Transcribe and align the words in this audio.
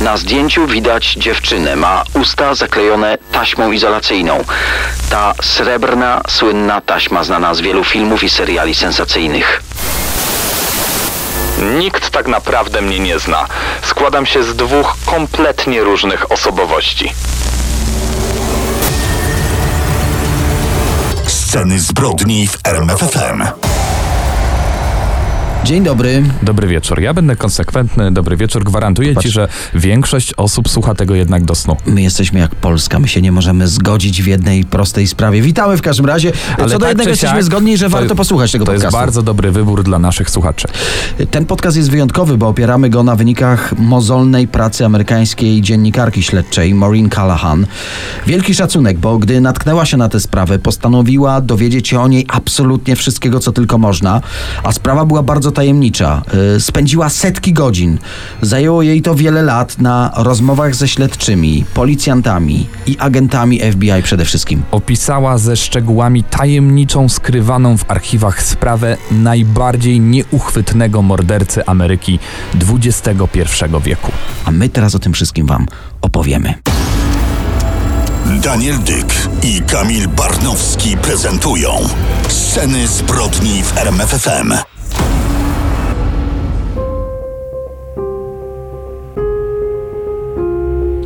Na 0.00 0.16
zdjęciu 0.16 0.66
widać 0.66 1.14
dziewczynę. 1.14 1.76
Ma 1.76 2.04
usta 2.14 2.54
zaklejone 2.54 3.18
taśmą 3.32 3.72
izolacyjną. 3.72 4.44
Ta 5.10 5.34
srebrna, 5.42 6.20
słynna 6.28 6.80
taśma 6.80 7.24
znana 7.24 7.54
z 7.54 7.60
wielu 7.60 7.84
filmów 7.84 8.24
i 8.24 8.30
seriali 8.30 8.74
sensacyjnych. 8.74 9.62
Nikt 11.78 12.10
tak 12.10 12.28
naprawdę 12.28 12.82
mnie 12.82 12.98
nie 12.98 13.18
zna. 13.18 13.46
Składam 13.82 14.26
się 14.26 14.42
z 14.42 14.56
dwóch 14.56 14.96
kompletnie 15.06 15.82
różnych 15.82 16.32
osobowości. 16.32 17.12
Sceny 21.26 21.80
zbrodni 21.80 22.48
w 22.48 22.58
RMFFM. 22.64 23.44
Dzień 25.66 25.84
dobry. 25.84 26.22
Dobry 26.42 26.66
wieczór. 26.68 27.00
Ja 27.00 27.14
będę 27.14 27.36
konsekwentny. 27.36 28.12
Dobry 28.12 28.36
wieczór. 28.36 28.64
Gwarantuję 28.64 29.14
Patrz. 29.14 29.26
ci, 29.26 29.32
że 29.32 29.48
większość 29.74 30.34
osób 30.36 30.68
słucha 30.68 30.94
tego 30.94 31.14
jednak 31.14 31.44
do 31.44 31.54
snu. 31.54 31.76
My 31.86 32.02
jesteśmy 32.02 32.40
jak 32.40 32.54
Polska, 32.54 32.98
my 32.98 33.08
się 33.08 33.22
nie 33.22 33.32
możemy 33.32 33.68
zgodzić 33.68 34.22
w 34.22 34.26
jednej 34.26 34.64
prostej 34.64 35.06
sprawie. 35.06 35.42
Witamy 35.42 35.76
w 35.76 35.82
każdym 35.82 36.06
razie. 36.06 36.32
Co 36.58 36.66
do 36.66 36.78
tak 36.78 36.88
jednego 36.88 37.10
jesteśmy 37.10 37.42
zgodni, 37.42 37.76
że 37.76 37.86
to 37.86 37.90
warto 37.90 38.04
jest- 38.04 38.16
posłuchać 38.16 38.52
tego 38.52 38.64
To 38.64 38.72
jest 38.72 38.84
podcastu. 38.84 39.02
bardzo 39.02 39.22
dobry 39.22 39.50
wybór 39.52 39.82
dla 39.82 39.98
naszych 39.98 40.30
słuchaczy. 40.30 40.68
Ten 41.30 41.46
podcast 41.46 41.76
jest 41.76 41.90
wyjątkowy, 41.90 42.36
bo 42.36 42.48
opieramy 42.48 42.90
go 42.90 43.02
na 43.02 43.16
wynikach 43.16 43.78
mozolnej 43.78 44.48
pracy 44.48 44.84
amerykańskiej 44.84 45.62
dziennikarki 45.62 46.22
śledczej 46.22 46.74
Maureen 46.74 47.10
Callahan. 47.10 47.66
Wielki 48.26 48.54
szacunek, 48.54 48.98
bo 48.98 49.18
gdy 49.18 49.40
natknęła 49.40 49.84
się 49.86 49.96
na 49.96 50.08
tę 50.08 50.20
sprawę, 50.20 50.58
postanowiła 50.58 51.40
dowiedzieć 51.40 51.88
się 51.88 52.00
o 52.00 52.08
niej 52.08 52.26
absolutnie 52.28 52.96
wszystkiego, 52.96 53.40
co 53.40 53.52
tylko 53.52 53.78
można, 53.78 54.20
a 54.62 54.72
sprawa 54.72 55.04
była 55.04 55.22
bardzo 55.22 55.52
tajemnicza. 55.56 56.22
Y, 56.56 56.60
Spędziła 56.60 57.08
setki 57.08 57.52
godzin. 57.52 57.98
Zajęło 58.42 58.82
jej 58.82 59.02
to 59.02 59.14
wiele 59.14 59.42
lat 59.42 59.78
na 59.78 60.12
rozmowach 60.16 60.74
ze 60.74 60.88
śledczymi, 60.88 61.64
policjantami 61.74 62.66
i 62.86 62.96
agentami 62.98 63.60
FBI 63.72 64.02
przede 64.02 64.24
wszystkim. 64.24 64.62
Opisała 64.70 65.38
ze 65.38 65.56
szczegółami 65.56 66.24
tajemniczą, 66.24 67.08
skrywaną 67.08 67.76
w 67.76 67.90
archiwach 67.90 68.42
sprawę 68.42 68.96
najbardziej 69.10 70.00
nieuchwytnego 70.00 71.02
mordercy 71.02 71.66
Ameryki 71.66 72.18
XXI 72.72 73.48
wieku. 73.84 74.12
A 74.44 74.50
my 74.50 74.68
teraz 74.68 74.94
o 74.94 74.98
tym 74.98 75.12
wszystkim 75.12 75.46
Wam 75.46 75.66
opowiemy. 76.00 76.54
Daniel 78.42 78.78
Dyk 78.78 79.28
i 79.42 79.62
Kamil 79.62 80.08
Barnowski 80.08 80.96
prezentują 80.96 81.70
Sceny 82.28 82.88
zbrodni 82.88 83.62
w 83.62 83.78
RMFFM. 83.78 84.75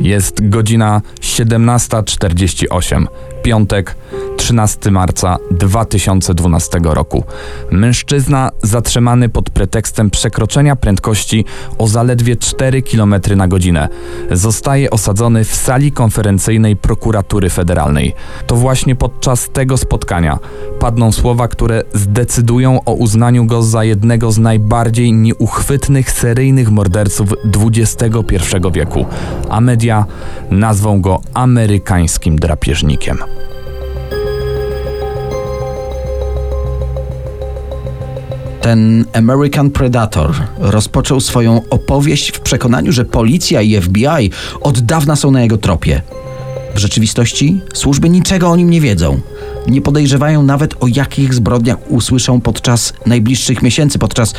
Jest 0.01 0.49
godzina 0.49 1.01
17.48. 1.21 3.07
Piątek, 3.43 3.95
13 4.37 4.91
marca 4.91 5.37
2012 5.51 6.79
roku. 6.83 7.23
Mężczyzna 7.71 8.51
zatrzymany 8.63 9.29
pod 9.29 9.49
pretekstem 9.49 10.09
przekroczenia 10.09 10.75
prędkości 10.75 11.45
o 11.77 11.87
zaledwie 11.87 12.35
4 12.35 12.81
km 12.81 13.15
na 13.35 13.47
godzinę 13.47 13.89
zostaje 14.31 14.89
osadzony 14.89 15.43
w 15.43 15.55
sali 15.55 15.91
konferencyjnej 15.91 16.75
prokuratury 16.75 17.49
federalnej. 17.49 18.13
To 18.47 18.55
właśnie 18.55 18.95
podczas 18.95 19.49
tego 19.49 19.77
spotkania 19.77 20.39
padną 20.79 21.11
słowa, 21.11 21.47
które 21.47 21.83
zdecydują 21.93 22.79
o 22.85 22.93
uznaniu 22.93 23.45
go 23.45 23.63
za 23.63 23.83
jednego 23.83 24.31
z 24.31 24.37
najbardziej 24.37 25.13
nieuchwytnych 25.13 26.11
seryjnych 26.11 26.71
morderców 26.71 27.33
XXI 27.67 28.35
wieku, 28.73 29.05
a 29.49 29.61
media 29.61 30.05
nazwą 30.51 31.01
go 31.01 31.21
amerykańskim 31.33 32.39
drapieżnikiem. 32.39 33.17
Ten 38.61 39.05
American 39.13 39.69
Predator 39.69 40.33
rozpoczął 40.57 41.19
swoją 41.19 41.61
opowieść 41.69 42.31
w 42.31 42.39
przekonaniu, 42.39 42.91
że 42.91 43.05
policja 43.05 43.61
i 43.61 43.81
FBI 43.81 44.31
od 44.61 44.79
dawna 44.79 45.15
są 45.15 45.31
na 45.31 45.41
jego 45.41 45.57
tropie. 45.57 46.01
W 46.75 46.77
rzeczywistości 46.77 47.61
służby 47.73 48.09
niczego 48.09 48.49
o 48.49 48.55
nim 48.55 48.69
nie 48.69 48.81
wiedzą. 48.81 49.19
Nie 49.67 49.81
podejrzewają 49.81 50.43
nawet 50.43 50.83
o 50.83 50.87
jakich 50.87 51.33
zbrodniach 51.33 51.77
usłyszą 51.89 52.41
podczas 52.41 52.93
najbliższych 53.05 53.61
miesięcy, 53.61 53.99
podczas 53.99 54.33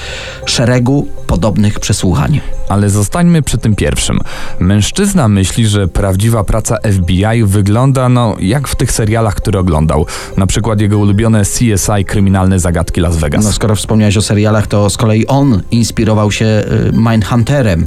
szeregu 0.47 1.09
podobnych 1.27 1.81
przesłuchań. 1.81 2.41
Ale 2.69 2.91
zostańmy 2.91 3.43
przy 3.43 3.59
tym 3.59 3.75
pierwszym. 3.75 4.19
Mężczyzna 4.61 5.29
myśli, 5.29 5.67
że 5.67 5.89
prawdziwa 5.89 6.45
praca 6.45 6.77
FBI 6.93 7.45
wygląda 7.45 8.09
no 8.09 8.37
jak 8.41 8.69
w 8.69 8.77
tych 8.77 8.93
serialach, 8.93 9.35
które 9.35 9.61
oglądał. 9.61 10.07
Na 10.37 10.47
przykład 10.47 10.81
jego 10.81 10.99
ulubione 10.99 11.43
CSI 11.43 12.05
Kryminalne 12.07 12.59
Zagadki 12.59 13.01
Las 13.01 13.17
Vegas. 13.17 13.45
No 13.45 13.53
skoro 13.53 13.77
wspomniałeś 13.77 14.17
o 14.17 14.23
serialach, 14.23 14.67
to 14.67 14.91
z 14.91 14.97
kolei 14.97 15.27
on 15.27 15.63
inspirował 15.71 16.33
się 16.33 16.45
y, 16.47 16.93
Mindhunterem. 16.93 17.87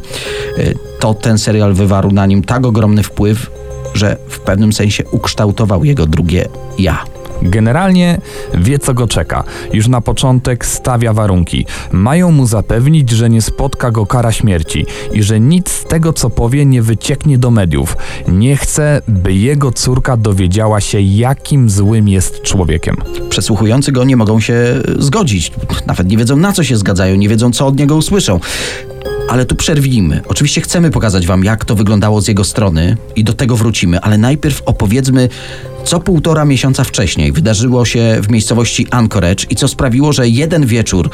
Y, 0.57 0.75
To 0.99 1.13
ten 1.13 1.37
serial 1.37 1.73
wywarł 1.73 2.11
na 2.11 2.25
nim 2.25 2.43
tak 2.43 2.65
ogromny 2.65 3.03
wpływ, 3.03 3.51
że 3.93 4.17
w 4.29 4.39
pewnym 4.39 4.73
sensie 4.73 5.03
ukształtował 5.11 5.85
jego 5.85 6.05
drugie 6.05 6.45
ja. 6.79 7.14
Generalnie 7.41 8.21
wie, 8.53 8.79
co 8.79 8.93
go 8.93 9.07
czeka. 9.07 9.43
Już 9.73 9.87
na 9.87 10.01
początek 10.01 10.65
stawia 10.65 11.13
warunki. 11.13 11.65
Mają 11.91 12.31
mu 12.31 12.45
zapewnić, 12.45 13.09
że 13.09 13.29
nie 13.29 13.41
spotka 13.41 13.91
go 13.91 14.05
kara 14.05 14.31
śmierci 14.31 14.85
i 15.13 15.23
że 15.23 15.39
nic 15.39 15.71
z 15.71 15.83
tego, 15.83 16.13
co 16.13 16.29
powie, 16.29 16.65
nie 16.65 16.81
wycieknie 16.81 17.37
do 17.37 17.51
mediów. 17.51 17.97
Nie 18.27 18.57
chce, 18.57 19.01
by 19.07 19.33
jego 19.33 19.71
córka 19.71 20.17
dowiedziała 20.17 20.81
się, 20.81 20.99
jakim 20.99 21.69
złym 21.69 22.09
jest 22.09 22.41
człowiekiem. 22.41 22.95
Przesłuchujący 23.29 23.91
go 23.91 24.03
nie 24.03 24.17
mogą 24.17 24.39
się 24.39 24.55
zgodzić. 24.99 25.51
Nawet 25.85 26.07
nie 26.07 26.17
wiedzą, 26.17 26.35
na 26.35 26.53
co 26.53 26.63
się 26.63 26.77
zgadzają, 26.77 27.15
nie 27.15 27.29
wiedzą, 27.29 27.51
co 27.51 27.67
od 27.67 27.79
niego 27.79 27.95
usłyszą. 27.95 28.39
Ale 29.29 29.45
tu 29.45 29.55
przerwijmy. 29.55 30.21
Oczywiście 30.27 30.61
chcemy 30.61 30.91
pokazać 30.91 31.27
Wam, 31.27 31.43
jak 31.43 31.65
to 31.65 31.75
wyglądało 31.75 32.21
z 32.21 32.27
jego 32.27 32.43
strony 32.43 32.97
i 33.15 33.23
do 33.23 33.33
tego 33.33 33.55
wrócimy, 33.57 34.01
ale 34.01 34.17
najpierw 34.17 34.61
opowiedzmy, 34.65 35.29
co 35.83 35.99
półtora 35.99 36.45
miesiąca 36.45 36.83
wcześniej 36.83 37.31
wydarzyło 37.31 37.85
się 37.85 38.17
w 38.21 38.29
miejscowości 38.29 38.87
Anchorage 38.91 39.45
i 39.49 39.55
co 39.55 39.67
sprawiło, 39.67 40.13
że 40.13 40.27
jeden 40.27 40.65
wieczór 40.65 41.09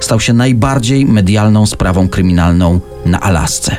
stał 0.00 0.20
się 0.20 0.32
najbardziej 0.32 1.06
medialną 1.06 1.66
sprawą 1.66 2.08
kryminalną 2.08 2.80
na 3.04 3.20
Alasce. 3.20 3.76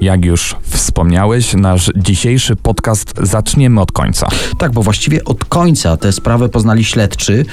Jak 0.00 0.24
już 0.24 0.56
wspomniałeś, 0.80 1.54
nasz 1.54 1.90
dzisiejszy 1.96 2.56
podcast 2.56 3.14
zaczniemy 3.22 3.80
od 3.80 3.92
końca. 3.92 4.28
Tak, 4.58 4.72
bo 4.72 4.82
właściwie 4.82 5.24
od 5.24 5.44
końca 5.44 5.96
tę 5.96 6.12
sprawę 6.12 6.48
poznali 6.48 6.84
śledczy 6.84 7.44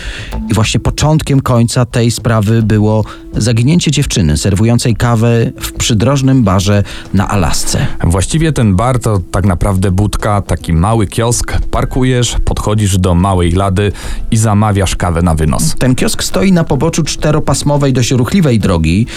i 0.50 0.54
właśnie 0.54 0.80
początkiem 0.80 1.42
końca 1.42 1.86
tej 1.86 2.12
sprawy 2.12 2.62
było 2.62 3.04
zaginięcie 3.34 3.92
dziewczyny 3.92 4.38
serwującej 4.38 4.96
kawę 4.96 5.52
w 5.62 5.72
przydrożnym 5.74 6.44
barze 6.44 6.84
na 7.14 7.28
Alasce. 7.28 7.88
Właściwie 8.04 8.52
ten 8.52 8.76
bar 8.76 9.00
to 9.00 9.20
tak 9.32 9.46
naprawdę 9.46 9.92
budka, 9.92 10.42
taki 10.42 10.74
mały 10.74 11.08
kiosk. 11.08 11.54
Parkujesz, 11.72 12.36
podchodzisz 12.46 12.98
do 12.98 13.16
małej 13.16 13.52
lady 13.52 13.92
i 14.32 14.38
zamawiasz 14.38 14.96
kawę 14.96 15.22
na 15.22 15.36
wynos. 15.36 15.76
Ten 15.80 15.96
kiosk 15.96 16.24
stoi 16.24 16.52
na 16.52 16.64
poboczu 16.64 17.04
czteropasmowej, 17.04 17.94
dość 17.94 18.12
ruchliwej 18.12 18.60
drogi. 18.60 19.08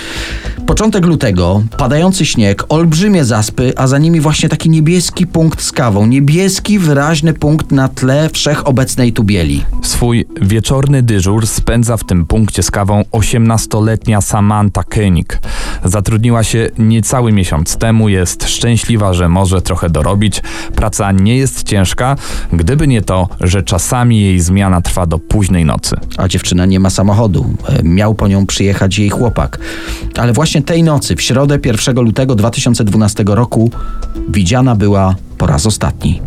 Początek 0.66 1.06
lutego, 1.06 1.62
padający 1.78 2.26
śnieg, 2.26 2.64
olbrzymie 2.68 3.24
zaspy, 3.24 3.72
a 3.76 3.86
za 3.86 3.98
nimi 4.00 4.20
właśnie 4.20 4.48
taki 4.48 4.70
niebieski 4.70 5.26
punkt 5.26 5.62
z 5.62 5.72
kawą. 5.72 6.06
Niebieski, 6.06 6.78
wyraźny 6.78 7.32
punkt 7.34 7.72
na 7.72 7.88
tle 7.88 8.30
wszechobecnej 8.32 9.12
tubieli. 9.12 9.64
Swój 9.82 10.24
wieczorny 10.42 11.02
dyżur 11.02 11.46
spędza 11.46 11.96
w 11.96 12.04
tym 12.04 12.26
punkcie 12.26 12.62
z 12.62 12.70
kawą 12.70 13.02
18-letnia 13.12 14.20
Samantha 14.20 14.82
Koenig. 14.84 15.38
Zatrudniła 15.84 16.44
się 16.44 16.70
niecały 16.78 17.32
miesiąc 17.32 17.76
temu, 17.76 18.08
jest 18.08 18.48
szczęśliwa, 18.48 19.12
że 19.14 19.28
może 19.28 19.62
trochę 19.62 19.90
dorobić. 19.90 20.42
Praca 20.74 21.12
nie 21.12 21.36
jest 21.36 21.62
ciężka, 21.62 22.16
gdyby 22.52 22.88
nie 22.88 23.02
to, 23.02 23.28
że 23.40 23.62
czasami 23.62 24.20
jej 24.20 24.40
zmiana 24.40 24.80
trwa 24.80 25.06
do 25.06 25.18
późnej 25.18 25.64
nocy. 25.64 25.96
A 26.16 26.28
dziewczyna 26.28 26.66
nie 26.66 26.80
ma 26.80 26.90
samochodu. 26.90 27.46
E, 27.68 27.82
Miał 27.82 28.14
po 28.14 28.28
nią 28.28 28.46
przyjechać 28.46 28.98
jej 28.98 29.10
chłopak. 29.10 29.58
Ale 30.18 30.32
właśnie 30.32 30.62
tej 30.62 30.82
nocy, 30.82 31.16
w 31.16 31.22
środę 31.22 31.58
1 31.64 31.96
lutego 31.96 32.34
2012 32.34 33.24
roku, 33.26 33.70
widziana 34.28 34.74
była 34.74 35.14
po 35.38 35.46
raz 35.46 35.66
ostatni. 35.66 36.20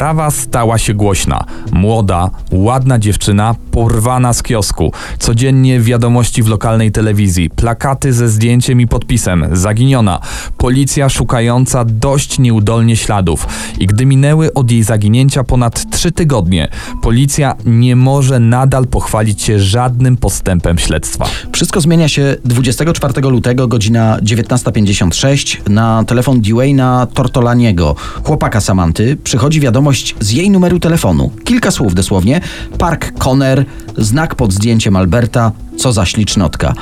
Sprawa 0.00 0.30
stała 0.30 0.78
się 0.78 0.94
głośna. 0.94 1.44
Młoda, 1.72 2.30
ładna 2.52 2.98
dziewczyna 2.98 3.54
porwana 3.70 4.32
z 4.32 4.42
kiosku. 4.42 4.92
Codziennie 5.18 5.80
wiadomości 5.80 6.42
w 6.42 6.48
lokalnej 6.48 6.92
telewizji, 6.92 7.50
plakaty 7.50 8.12
ze 8.12 8.28
zdjęciem 8.28 8.80
i 8.80 8.86
podpisem, 8.86 9.46
zaginiona. 9.52 10.20
Policja 10.56 11.08
szukająca 11.08 11.84
dość 11.84 12.38
nieudolnie 12.38 12.96
śladów. 12.96 13.46
I 13.78 13.86
gdy 13.86 14.06
minęły 14.06 14.54
od 14.54 14.70
jej 14.70 14.82
zaginięcia 14.82 15.44
ponad 15.44 15.90
trzy 15.90 16.12
tygodnie, 16.12 16.68
policja 17.02 17.54
nie 17.66 17.96
może 17.96 18.40
nadal 18.40 18.86
pochwalić 18.86 19.42
się 19.42 19.58
żadnym 19.58 20.16
postępem 20.16 20.78
śledztwa. 20.78 21.26
Wszystko 21.52 21.80
zmienia 21.80 22.08
się 22.08 22.36
24 22.44 23.20
lutego, 23.20 23.68
godzina 23.68 24.18
19.56. 24.22 25.70
Na 25.70 26.04
telefon 26.04 26.40
Dwayna 26.40 27.06
Tortolaniego, 27.14 27.96
chłopaka 28.24 28.60
Samanty, 28.60 29.16
przychodzi 29.24 29.60
wiadomość 29.60 29.89
z 30.20 30.30
jej 30.30 30.50
numeru 30.50 30.80
telefonu. 30.80 31.30
Kilka 31.44 31.70
słów 31.70 31.94
dosłownie. 31.94 32.40
Park 32.78 33.12
Conner, 33.28 33.64
znak 33.98 34.34
pod 34.34 34.52
zdjęciem 34.52 34.96
Alberta, 34.96 35.52
co 35.76 35.92
za 35.92 36.06
ślicznotka. 36.06 36.74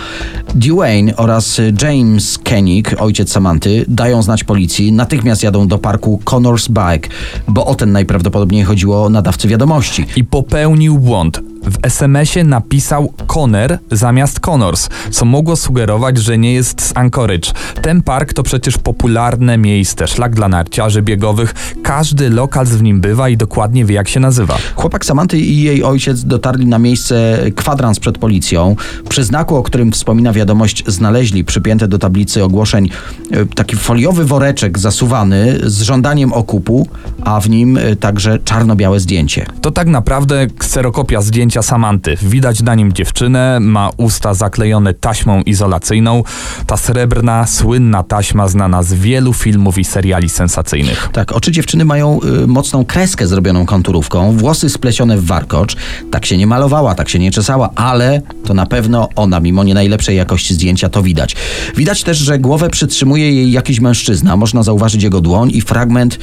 Dwayne 0.55 1.17
oraz 1.17 1.61
James 1.83 2.39
Koenig, 2.39 2.95
ojciec 2.99 3.33
Samanty, 3.33 3.85
dają 3.89 4.23
znać 4.23 4.45
policji. 4.45 4.93
Natychmiast 4.93 5.43
jadą 5.43 5.69
do 5.69 5.79
parku 5.79 6.21
Connors 6.25 6.69
Bike, 6.69 7.09
bo 7.49 7.67
o 7.67 7.75
ten 7.75 7.93
najprawdopodobniej 7.93 8.65
chodziło 8.65 9.09
nadawcy 9.09 9.49
wiadomości. 9.49 10.07
I 10.17 10.25
popełnił 10.25 10.99
błąd. 10.99 11.41
W 11.71 11.79
SMS-ie 11.83 12.45
napisał 12.45 13.13
Conner 13.27 13.79
zamiast 13.91 14.41
Connors, 14.41 14.89
co 15.11 15.25
mogło 15.25 15.57
sugerować, 15.57 16.19
że 16.19 16.39
nie 16.39 16.55
jest 16.55 16.83
z 16.83 16.97
Anchorage. 16.97 17.53
Ten 17.83 18.03
park 18.03 18.33
to 18.33 18.43
przecież 18.43 18.79
popularne 18.79 19.59
miejsce, 19.59 20.07
szlak 20.07 20.35
dla 20.35 20.49
narciarzy 20.49 21.03
biegowych. 21.03 21.55
Każdy 21.83 22.31
lokal 22.31 22.67
w 22.67 22.83
nim 22.83 23.01
bywa 23.01 23.29
i 23.29 23.37
dokładnie 23.37 23.85
wie, 23.85 23.95
jak 23.95 24.09
się 24.09 24.21
nazywa. 24.21 24.59
Chłopak 24.77 25.05
Samanty 25.05 25.39
i 25.39 25.63
jej 25.63 25.83
ojciec 25.83 26.25
dotarli 26.25 26.67
na 26.67 26.79
miejsce 26.79 27.39
kwadrans 27.57 28.01
przed 28.01 28.19
policją. 28.19 28.77
Przy 29.09 29.25
znaku, 29.25 29.57
o 29.57 29.63
którym 29.63 29.93
wspomina 29.93 30.33
wiadomość, 30.33 30.85
znaleźli 30.87 31.45
przypięte 31.45 31.89
do 31.89 31.99
tablicy 31.99 32.45
ogłoszeń 32.45 32.91
e, 33.31 33.47
taki 33.47 33.77
foliowy 33.77 34.25
woreczek 34.25 34.79
zasuwany 34.79 35.59
z 35.63 35.83
żądaniem 35.83 36.33
okupu, 36.33 36.89
a 37.25 37.41
w 37.41 37.51
nim 37.51 37.77
e, 37.77 37.97
także 37.97 38.39
czarno-białe 38.45 39.01
zdjęcie. 39.01 39.47
To 39.61 39.71
tak 39.71 39.89
naprawdę 39.89 40.47
kserokopia 40.59 41.21
zdjęcia 41.23 41.58
Samanty. 41.63 42.17
Widać 42.23 42.63
na 42.63 42.75
nim 42.75 42.93
dziewczynę, 42.93 43.61
ma 43.61 43.91
usta 43.97 44.35
zaklejone 44.35 44.95
taśmą 44.95 45.43
izolacyjną. 45.43 46.23
Ta 46.67 46.77
srebrna, 46.77 47.47
słynna 47.47 48.03
taśma 48.03 48.49
znana 48.49 48.83
z 48.83 48.95
wielu 48.95 49.33
filmów 49.33 49.79
i 49.79 49.85
seriali 49.85 50.29
sensacyjnych. 50.29 51.09
Tak, 51.13 51.33
oczy 51.33 51.53
dziewczyny 51.53 51.85
mają 51.85 52.21
y, 52.43 52.47
mocną 52.47 52.85
kreskę 52.85 53.27
zrobioną 53.27 53.67
konturówką, 53.67 54.37
włosy 54.37 54.69
splecione 54.69 55.17
w 55.17 55.25
warkocz. 55.25 55.77
Tak 56.11 56.27
się 56.27 56.37
nie 56.37 56.47
malowała, 56.47 56.95
tak 56.95 57.09
się 57.09 57.19
nie 57.19 57.31
czesała, 57.31 57.71
ale 57.75 58.23
to 58.45 58.55
na 58.55 58.67
pewno 58.67 59.09
ona, 59.17 59.41
mimo 59.41 59.65
nie 59.65 59.75
najlepszej 59.75 60.17
jakości 60.17 60.55
zdjęcia, 60.55 60.89
to 60.89 61.03
widać. 61.03 61.37
Widać 61.77 62.03
też, 62.03 62.19
że 62.19 62.39
głowę 62.39 62.71
przytrzymuje 62.71 63.33
jej 63.33 63.53
jakiś 63.53 63.81
mężczyzna. 63.81 64.37
Można 64.37 64.63
zauważyć 64.63 65.03
jego 65.03 65.21
dłoń 65.21 65.51
i 65.55 65.61
fragment 65.61 66.19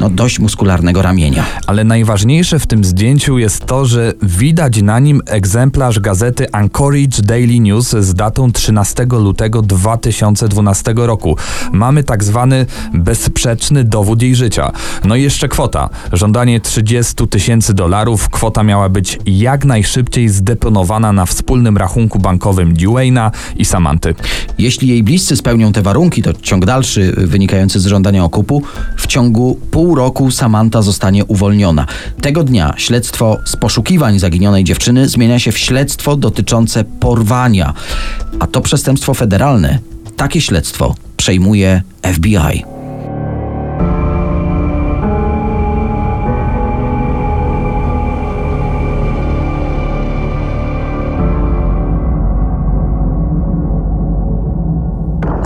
no, 0.00 0.10
dość 0.10 0.38
muskularnego 0.38 1.02
ramienia. 1.02 1.44
Ale 1.66 1.84
najważniejsze 1.84 2.58
w 2.58 2.66
tym 2.66 2.84
zdjęciu 2.84 3.38
jest 3.38 3.66
to, 3.66 3.86
że 3.86 4.12
widać 4.22 4.69
na 4.78 4.98
nim 4.98 5.20
egzemplarz 5.26 6.00
gazety 6.00 6.52
Anchorage 6.52 7.22
Daily 7.22 7.60
News 7.60 7.90
z 7.90 8.14
datą 8.14 8.52
13 8.52 9.06
lutego 9.10 9.62
2012 9.62 10.94
roku. 10.96 11.36
Mamy 11.72 12.04
tak 12.04 12.24
zwany 12.24 12.66
bezsprzeczny 12.94 13.84
dowód 13.84 14.22
jej 14.22 14.34
życia. 14.34 14.72
No 15.04 15.16
i 15.16 15.22
jeszcze 15.22 15.48
kwota. 15.48 15.88
Żądanie 16.12 16.60
30 16.60 17.28
tysięcy 17.28 17.74
dolarów. 17.74 18.28
Kwota 18.28 18.62
miała 18.62 18.88
być 18.88 19.18
jak 19.26 19.64
najszybciej 19.64 20.28
zdeponowana 20.28 21.12
na 21.12 21.26
wspólnym 21.26 21.76
rachunku 21.76 22.18
bankowym 22.18 22.74
Dwayna 22.74 23.30
i 23.56 23.64
Samanty. 23.64 24.14
Jeśli 24.58 24.88
jej 24.88 25.02
bliscy 25.02 25.36
spełnią 25.36 25.72
te 25.72 25.82
warunki, 25.82 26.22
to 26.22 26.32
ciąg 26.32 26.64
dalszy 26.64 27.12
wynikający 27.16 27.80
z 27.80 27.86
żądania 27.86 28.24
okupu, 28.24 28.62
w 28.96 29.06
ciągu 29.06 29.58
pół 29.70 29.94
roku 29.94 30.30
Samanta 30.30 30.82
zostanie 30.82 31.24
uwolniona. 31.24 31.86
Tego 32.20 32.44
dnia 32.44 32.74
śledztwo 32.76 33.38
z 33.44 33.56
poszukiwań 33.56 34.18
zaginionej 34.18 34.59
dziewczyny 34.64 35.08
zmienia 35.08 35.38
się 35.38 35.52
w 35.52 35.58
śledztwo 35.58 36.16
dotyczące 36.16 36.84
porwania, 36.84 37.74
a 38.40 38.46
to 38.46 38.60
przestępstwo 38.60 39.14
federalne. 39.14 39.78
Takie 40.16 40.40
śledztwo 40.40 40.94
przejmuje 41.16 41.82
FBI. 42.12 42.79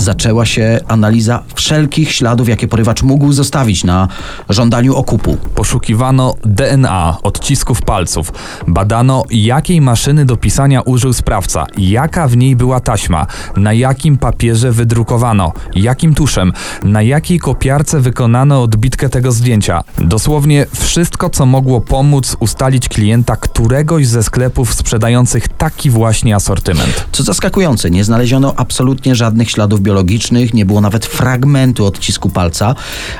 Zaczęła 0.04 0.46
się 0.46 0.80
analiza 0.88 1.42
wszelkich 1.54 2.12
śladów, 2.12 2.48
jakie 2.48 2.68
porywacz 2.68 3.02
mógł 3.02 3.32
zostawić 3.32 3.84
na 3.84 4.08
żądaniu 4.48 4.96
okupu. 4.96 5.36
Poszukiwano 5.54 6.34
DNA, 6.44 7.16
odcisków 7.22 7.82
palców. 7.82 8.32
Badano, 8.68 9.24
jakiej 9.30 9.80
maszyny 9.80 10.24
do 10.24 10.36
pisania 10.36 10.80
użył 10.80 11.12
sprawca, 11.12 11.66
jaka 11.78 12.28
w 12.28 12.36
niej 12.36 12.56
była 12.56 12.80
taśma, 12.80 13.26
na 13.56 13.72
jakim 13.72 14.18
papierze 14.18 14.72
wydrukowano, 14.72 15.52
jakim 15.74 16.14
tuszem, 16.14 16.52
na 16.82 17.02
jakiej 17.02 17.38
kopiarce 17.38 18.00
wykonano 18.00 18.62
odbitkę 18.62 19.08
tego 19.08 19.32
zdjęcia. 19.32 19.84
Dosłownie 19.98 20.66
wszystko, 20.72 21.30
co 21.30 21.46
mogło 21.46 21.80
pomóc 21.80 22.36
ustalić 22.40 22.88
klienta 22.88 23.36
któregoś 23.36 24.06
ze 24.06 24.22
sklepów 24.22 24.74
sprzedających 24.74 25.48
taki 25.48 25.90
właśnie 25.90 26.34
asortyment. 26.36 27.06
Co 27.12 27.22
zaskakujące, 27.22 27.90
nie 27.90 28.04
znaleziono 28.04 28.54
absolutnie 28.56 29.14
żadnych 29.14 29.50
śladów 29.50 29.80
biologicznych, 29.80 29.94
nie 30.55 30.67
było 30.67 30.81
nawet 30.81 31.06
fragmentu 31.06 31.87
odcisku 31.87 32.31
palca, 32.31 32.75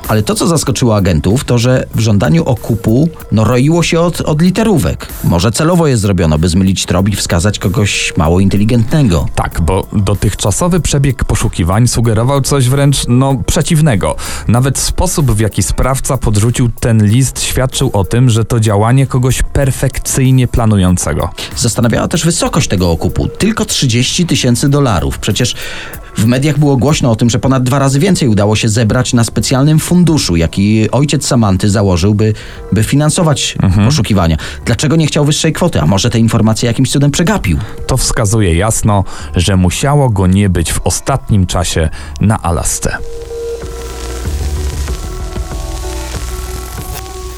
ale 0.09 0.23
to, 0.23 0.35
co 0.35 0.47
zaskoczyło 0.47 0.97
agentów, 0.97 1.45
to, 1.45 1.59
że 1.59 1.87
w 1.95 2.01
żądaniu 2.01 2.45
okupu 2.45 3.09
no, 3.33 3.45
roiło 3.45 3.83
się 3.83 4.01
od, 4.01 4.21
od 4.21 4.43
literówek. 4.43 5.09
Może 5.25 5.53
celowo 5.53 5.87
je 5.87 5.97
zrobiono, 5.97 6.39
by 6.39 6.49
zmylić 6.49 6.87
trop 6.87 7.09
i 7.09 7.17
wskazać 7.17 7.59
kogoś 7.59 8.13
mało 8.17 8.41
inteligentnego. 8.41 9.27
Tak, 9.35 9.61
bo 9.61 9.87
dotychczasowy 9.93 10.81
przebieg 10.81 11.25
poszukiwań 11.25 11.89
sugerował 11.89 12.41
coś 12.41 12.69
wręcz, 12.69 12.97
no, 13.09 13.35
przeciwnego. 13.47 14.17
Nawet 14.49 14.79
sposób, 14.79 15.33
w 15.33 15.41
jaki 15.41 15.63
sprawca 15.63 16.17
podrzucił 16.17 16.71
ten 16.81 17.07
list 17.07 17.43
świadczył 17.43 17.91
o 17.93 18.05
tym, 18.05 18.31
że 18.31 18.45
to 18.45 18.61
działanie 18.61 19.07
kogoś 19.07 19.43
perfekcyjnie 19.43 20.49
planującego. 20.49 21.31
Zastanawiała 21.57 22.09
też 22.09 22.25
wysokość 22.25 22.69
tego 22.69 22.91
okupu. 22.91 23.29
Tylko 23.29 23.65
30 23.65 24.27
tysięcy 24.27 24.69
dolarów. 24.69 25.19
Przecież 25.19 25.55
w 26.17 26.27
mediach 26.27 26.59
było 26.59 26.77
głośno 26.77 27.11
o 27.11 27.17
tym, 27.17 27.31
że 27.31 27.39
ponad 27.39 27.63
dwa 27.63 27.79
razy 27.79 27.99
więcej 27.99 28.29
udało 28.29 28.57
się 28.57 28.69
zebrać 28.69 29.13
na 29.13 29.25
specjalnym 29.25 29.79
funduszu, 29.79 30.37
jaki 30.37 30.91
ojciec 30.91 31.27
Samanty 31.27 31.71
założył, 31.71 32.15
by, 32.15 32.33
by 32.73 32.85
finansować 32.85 33.57
poszukiwania. 33.85 34.37
Dlaczego 34.65 34.97
nie 34.97 35.07
chciał 35.07 35.25
wyższej 35.25 35.53
kwoty? 35.53 35.81
A 35.81 35.87
może 35.87 36.11
te 36.11 36.19
informacje 36.19 36.67
jakimś 36.67 36.91
cudem 36.91 37.11
przegapił? 37.11 37.59
To 37.87 37.97
wskazuje 37.97 38.55
jasno, 38.55 39.05
że 39.37 39.57
musiało 39.57 40.11
go 40.11 40.27
nie 40.27 40.49
być 40.49 40.73
w 40.73 40.81
ostatnim 40.85 41.47
czasie 41.47 41.89
na 42.21 42.43
Alasce. 42.43 42.97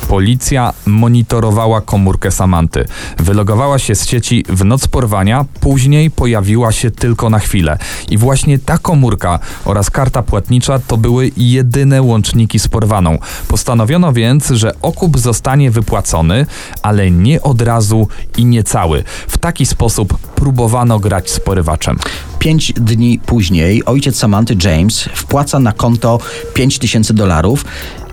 Policja 0.08 0.72
monitorowała 0.86 1.80
komórkę 1.80 2.30
Samanty. 2.30 2.84
Wylogowała 3.18 3.78
się 3.78 3.94
z 3.94 4.08
sieci 4.08 4.44
w 4.48 4.64
noc 4.64 4.86
porwania, 4.86 5.44
później 5.60 6.10
pojawiła 6.10 6.72
się 6.72 6.90
tylko 6.90 7.30
na 7.30 7.38
chwilę. 7.38 7.78
I 8.10 8.18
właśnie 8.18 8.58
ta 8.58 8.78
komórka 8.78 9.38
oraz 9.64 9.90
karta 9.90 10.22
płatnicza 10.22 10.78
to 10.78 10.96
były 10.96 11.30
jedyne 11.36 12.02
łączniki 12.02 12.58
z 12.58 12.68
porwaną. 12.68 13.18
Postanowiono 13.48 14.12
więc, 14.12 14.48
że 14.50 14.72
okup 14.82 15.18
zostanie 15.18 15.70
wypłacony, 15.70 16.46
ale 16.82 17.10
nie 17.10 17.42
od 17.42 17.62
razu 17.62 18.08
i 18.36 18.44
nie 18.44 18.62
cały. 18.62 19.04
W 19.28 19.38
taki 19.38 19.66
sposób 19.66 20.18
próbowano 20.18 20.98
grać 20.98 21.30
z 21.30 21.40
porywaczem. 21.40 21.98
Pięć 22.38 22.72
dni 22.72 23.18
później 23.26 23.84
ojciec 23.84 24.16
Samanty 24.16 24.56
James 24.64 25.08
wpłaca 25.14 25.58
na 25.58 25.72
konto 25.72 26.18
5 26.54 26.78
tysięcy 26.78 27.14
dolarów 27.14 27.64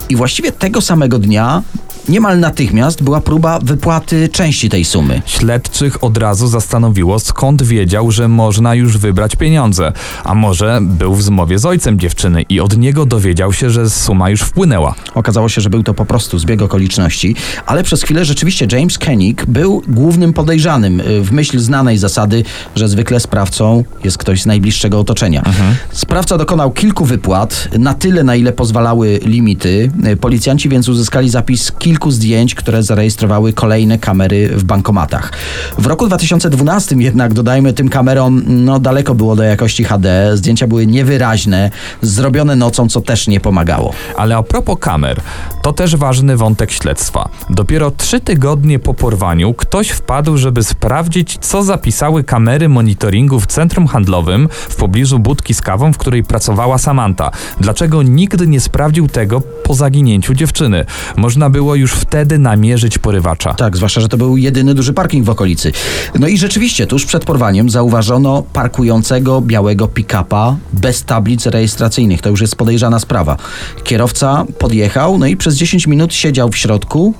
i 0.10 0.16
właściwie 0.16 0.52
tego 0.52 0.82
samego 0.82 1.20
dnia 1.20 1.62
niemal 2.10 2.40
natychmiast 2.40 3.04
była 3.04 3.22
próba 3.22 3.60
wypłaty 3.60 4.30
części 4.30 4.70
tej 4.70 4.86
sumy. 4.86 5.22
Śledczych 5.26 6.04
od 6.04 6.18
razu 6.18 6.48
zastanowiło, 6.48 7.20
skąd 7.20 7.64
wiedział, 7.64 8.12
że 8.12 8.28
można 8.28 8.76
już 8.76 8.98
wybrać 8.98 9.36
pieniądze. 9.36 9.92
A 10.24 10.36
może 10.36 10.80
był 10.82 11.16
w 11.16 11.24
zmowie 11.24 11.60
z 11.60 11.66
ojcem 11.66 12.00
dziewczyny 12.00 12.42
i 12.50 12.60
od 12.60 12.78
niego 12.78 13.06
dowiedział 13.06 13.54
się, 13.54 13.70
że 13.70 13.90
suma 13.90 14.30
już 14.30 14.42
wpłynęła. 14.42 14.96
Okazało 15.16 15.50
się, 15.50 15.62
że 15.62 15.70
był 15.70 15.84
to 15.84 15.94
po 15.94 16.06
prostu 16.06 16.40
zbieg 16.40 16.62
okoliczności, 16.62 17.36
ale 17.66 17.84
przez 17.84 18.04
chwilę 18.04 18.26
rzeczywiście 18.26 18.68
James 18.72 18.98
Koenig 18.98 19.46
był 19.46 19.84
głównym 19.88 20.34
podejrzanym 20.34 21.00
y, 21.00 21.22
w 21.22 21.32
myśl 21.32 21.60
znanej 21.60 21.98
zasady, 21.98 22.44
że 22.76 22.90
zwykle 22.90 23.20
sprawcą 23.20 23.84
jest 24.04 24.18
ktoś 24.18 24.42
z 24.42 24.46
najbliższego 24.46 25.00
otoczenia. 25.00 25.44
Sprawca 25.92 26.38
dokonał 26.38 26.72
kilku 26.72 27.06
wypłat, 27.06 27.70
na 27.80 27.94
tyle 27.94 28.24
na 28.24 28.36
ile 28.36 28.54
pozwalały 28.54 29.20
limity. 29.26 29.92
Y, 30.08 30.18
Policjanci 30.18 30.70
więc 30.70 30.90
uzyskali 30.90 31.30
zapis 31.30 31.72
kilku 31.72 31.93
kilku 31.94 32.12
zdjęć, 32.12 32.56
które 32.56 32.84
zarejestrowały 32.84 33.54
kolejne 33.54 34.00
kamery 34.00 34.48
w 34.48 34.64
bankomatach. 34.64 35.32
W 35.78 35.86
roku 35.86 36.08
2012 36.08 36.96
jednak, 37.00 37.34
dodajmy, 37.34 37.74
tym 37.74 37.90
kamerom 37.90 38.42
no, 38.48 38.80
daleko 38.80 39.16
było 39.16 39.36
do 39.36 39.44
jakości 39.44 39.84
HD. 39.84 40.38
Zdjęcia 40.38 40.68
były 40.68 40.88
niewyraźne, 40.88 41.72
zrobione 42.02 42.56
nocą, 42.56 42.90
co 42.90 43.02
też 43.02 43.28
nie 43.28 43.40
pomagało. 43.40 43.94
Ale 44.18 44.36
a 44.38 44.44
propos 44.44 44.78
kamer, 44.80 45.22
to 45.62 45.74
też 45.74 45.96
ważny 45.96 46.38
wątek 46.38 46.72
śledztwa. 46.72 47.30
Dopiero 47.50 47.92
trzy 47.92 48.20
tygodnie 48.20 48.80
po 48.80 48.94
porwaniu 48.94 49.54
ktoś 49.54 49.90
wpadł, 49.90 50.38
żeby 50.38 50.64
sprawdzić, 50.64 51.38
co 51.42 51.64
zapisały 51.64 52.24
kamery 52.24 52.70
monitoringu 52.70 53.40
w 53.40 53.48
centrum 53.48 53.88
handlowym 53.88 54.50
w 54.52 54.76
pobliżu 54.76 55.20
budki 55.20 55.54
z 55.54 55.62
kawą, 55.62 55.94
w 55.94 55.98
której 55.98 56.24
pracowała 56.24 56.78
Samantha. 56.78 57.32
Dlaczego 57.60 58.04
nikt 58.04 58.48
nie 58.48 58.60
sprawdził 58.60 59.08
tego 59.08 59.42
po 59.42 59.74
zaginięciu 59.74 60.34
dziewczyny? 60.34 60.86
Można 61.16 61.50
było 61.50 61.76
już 61.76 61.83
wtedy 61.92 62.40
namierzyć 62.40 62.98
porywacza. 62.98 63.54
Tak, 63.54 63.78
zwłaszcza, 63.78 64.02
że 64.02 64.10
to 64.10 64.18
był 64.18 64.38
jedyny 64.38 64.74
duży 64.74 64.94
parking 64.94 65.26
w 65.26 65.30
okolicy. 65.30 65.72
No 66.20 66.28
i 66.28 66.38
rzeczywiście, 66.38 66.88
tuż 66.88 67.06
przed 67.06 67.26
porwaniem 67.26 67.70
zauważono 67.70 68.44
parkującego 68.54 69.42
białego 69.42 69.88
pick-upa 69.88 70.56
bez 70.74 71.04
tablic 71.04 71.46
rejestracyjnych. 71.46 72.22
To 72.22 72.30
już 72.30 72.42
jest 72.42 72.56
podejrzana 72.56 73.00
sprawa. 73.00 73.38
Kierowca 73.84 74.46
podjechał, 74.60 75.18
no 75.18 75.26
i 75.26 75.38
przez 75.38 75.56
10 75.56 75.88
minut 75.88 76.14
siedział 76.14 76.50
w 76.50 76.58
środku, 76.58 77.14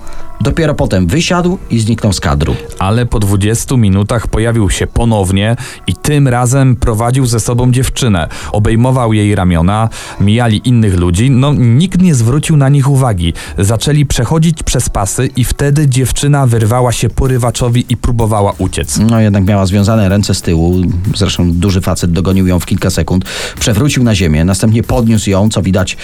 dopiero 0.44 0.74
potem 0.74 1.08
wysiadł 1.08 1.58
i 1.70 1.80
zniknął 1.80 2.14
z 2.14 2.20
kadru. 2.20 2.56
Ale 2.80 3.06
po 3.06 3.20
20 3.20 3.78
minutach 3.78 4.28
pojawił 4.28 4.70
się 4.70 4.88
ponownie 4.88 5.56
i 5.88 5.94
tym 5.94 6.28
razem 6.28 6.76
prowadził 6.76 7.26
ze 7.26 7.40
sobą 7.40 7.72
dziewczynę. 7.72 8.28
Obejmował 8.52 9.14
jej 9.14 9.36
ramiona, 9.36 9.90
mijali 10.20 10.62
innych 10.66 11.00
ludzi, 11.00 11.32
no 11.32 11.54
nikt 11.54 12.02
nie 12.02 12.16
zwrócił 12.16 12.58
na 12.58 12.70
nich 12.70 12.90
uwagi. 12.90 13.34
Zaczęli 13.58 14.06
przechodzić 14.06 14.64
przez 14.64 14.90
pasy 14.90 15.30
i 15.36 15.44
wtedy 15.44 15.88
dziewczyna 15.88 16.48
wyrwała 16.48 16.92
się 16.92 17.10
porywaczowi 17.10 17.86
i 17.90 17.98
próbowała 17.98 18.54
uciec. 18.58 18.98
No 19.10 19.20
jednak 19.20 19.46
miała 19.46 19.66
związane 19.66 20.10
ręce 20.10 20.34
z 20.34 20.42
tyłu, 20.42 20.76
zresztą 21.16 21.52
duży 21.52 21.82
facet 21.82 22.12
dogonił 22.12 22.48
ją 22.48 22.60
w 22.60 22.66
kilka 22.66 22.90
sekund, 22.90 23.26
przewrócił 23.60 24.04
na 24.04 24.16
ziemię, 24.16 24.46
następnie 24.46 24.84
podniósł 24.84 25.30
ją, 25.30 25.50
co 25.50 25.62
widać 25.62 25.98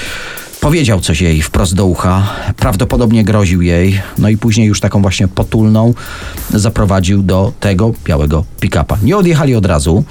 Powiedział 0.61 0.99
coś 0.99 1.21
jej 1.21 1.41
wprost 1.41 1.75
do 1.75 1.85
ucha, 1.85 2.23
prawdopodobnie 2.57 3.23
groził 3.23 3.61
jej, 3.61 4.01
no 4.17 4.29
i 4.29 4.37
później 4.37 4.67
już 4.67 4.79
taką 4.79 5.01
właśnie 5.01 5.27
potulną 5.27 5.93
zaprowadził 6.53 7.21
do 7.21 7.51
tego 7.59 7.93
białego 8.05 8.45
pick-upa. 8.61 8.97
Nie 9.03 9.17
odjechali 9.17 9.55
od 9.55 9.65
razu, 9.65 10.03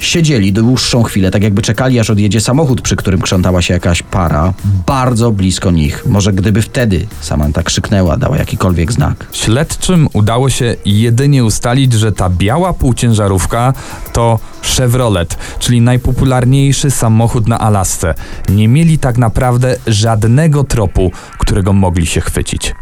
siedzieli 0.00 0.52
dłuższą 0.52 1.02
chwilę, 1.02 1.30
tak 1.30 1.42
jakby 1.42 1.62
czekali, 1.62 2.00
aż 2.00 2.10
odjedzie 2.10 2.40
samochód, 2.40 2.80
przy 2.80 2.96
którym 2.96 3.20
krzątała 3.20 3.62
się 3.62 3.74
jakaś 3.74 4.02
para, 4.02 4.54
bardzo 4.86 5.30
blisko 5.30 5.70
nich. 5.70 6.06
Może 6.06 6.32
gdyby 6.32 6.62
wtedy 6.62 7.06
Samantha 7.20 7.62
krzyknęła, 7.62 8.16
dała 8.16 8.36
jakikolwiek 8.36 8.92
znak. 8.92 9.26
Śledczym 9.32 10.08
udało 10.12 10.50
się 10.50 10.76
jedynie 10.84 11.44
ustalić, 11.44 11.92
że 11.92 12.12
ta 12.12 12.30
biała 12.30 12.72
półciężarówka 12.72 13.72
to 14.12 14.38
Chevrolet, 14.76 15.38
czyli 15.58 15.80
najpopularniejszy 15.80 16.90
samochód 16.90 17.48
na 17.48 17.58
Alasce. 17.58 18.14
Nie 18.48 18.68
mieli 18.68 18.98
tak 18.98 19.18
naprawdę 19.18 19.76
żadnego 19.86 20.64
tropu, 20.64 21.12
którego 21.38 21.72
mogli 21.72 22.06
się 22.06 22.20
chwycić. 22.20 22.74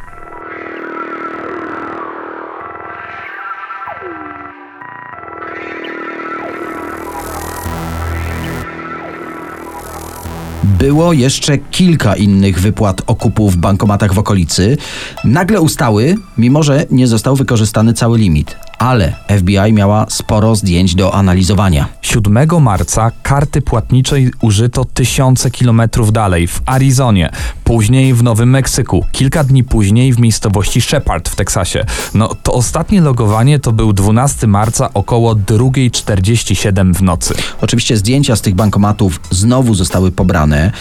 Było 10.64 11.12
jeszcze 11.12 11.58
kilka 11.58 12.16
innych 12.16 12.60
wypłat 12.60 13.02
okupu 13.06 13.50
w 13.50 13.56
bankomatach 13.56 14.14
w 14.14 14.18
okolicy. 14.18 14.76
Nagle 15.24 15.60
ustały, 15.60 16.14
mimo 16.38 16.62
że 16.62 16.86
nie 16.90 17.06
został 17.06 17.36
wykorzystany 17.36 17.92
cały 17.92 18.18
limit 18.18 18.63
ale 18.78 19.12
FBI 19.38 19.72
miała 19.72 20.06
sporo 20.08 20.56
zdjęć 20.56 20.94
do 20.94 21.14
analizowania. 21.14 21.86
7 22.02 22.60
marca 22.60 23.10
karty 23.22 23.62
płatniczej 23.62 24.30
użyto 24.40 24.84
tysiące 24.84 25.50
kilometrów 25.50 26.12
dalej, 26.12 26.46
w 26.46 26.62
Arizonie, 26.66 27.30
później 27.64 28.14
w 28.14 28.22
Nowym 28.22 28.50
Meksyku, 28.50 29.04
kilka 29.12 29.44
dni 29.44 29.64
później 29.64 30.12
w 30.12 30.18
miejscowości 30.18 30.80
Shepard 30.80 31.28
w 31.28 31.36
Teksasie. 31.36 31.84
No 32.14 32.34
to 32.42 32.52
ostatnie 32.52 33.00
logowanie 33.00 33.58
to 33.58 33.72
był 33.72 33.92
12 33.92 34.46
marca 34.46 34.90
około 34.94 35.34
2.47 35.34 36.94
w 36.94 37.02
nocy. 37.02 37.34
Oczywiście 37.60 37.96
zdjęcia 37.96 38.36
z 38.36 38.40
tych 38.40 38.54
bankomatów 38.54 39.20
znowu 39.30 39.74
zostały 39.74 40.10
pobrane. 40.10 40.72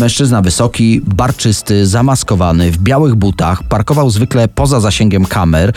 Mężczyzna 0.00 0.42
wysoki, 0.42 1.00
barczysty, 1.04 1.86
zamaskowany, 1.86 2.70
w 2.70 2.78
białych 2.78 3.14
butach, 3.14 3.62
parkował 3.62 4.10
zwykle 4.10 4.48
poza 4.48 4.80
zasięgiem 4.80 5.24
kamer. 5.24 5.72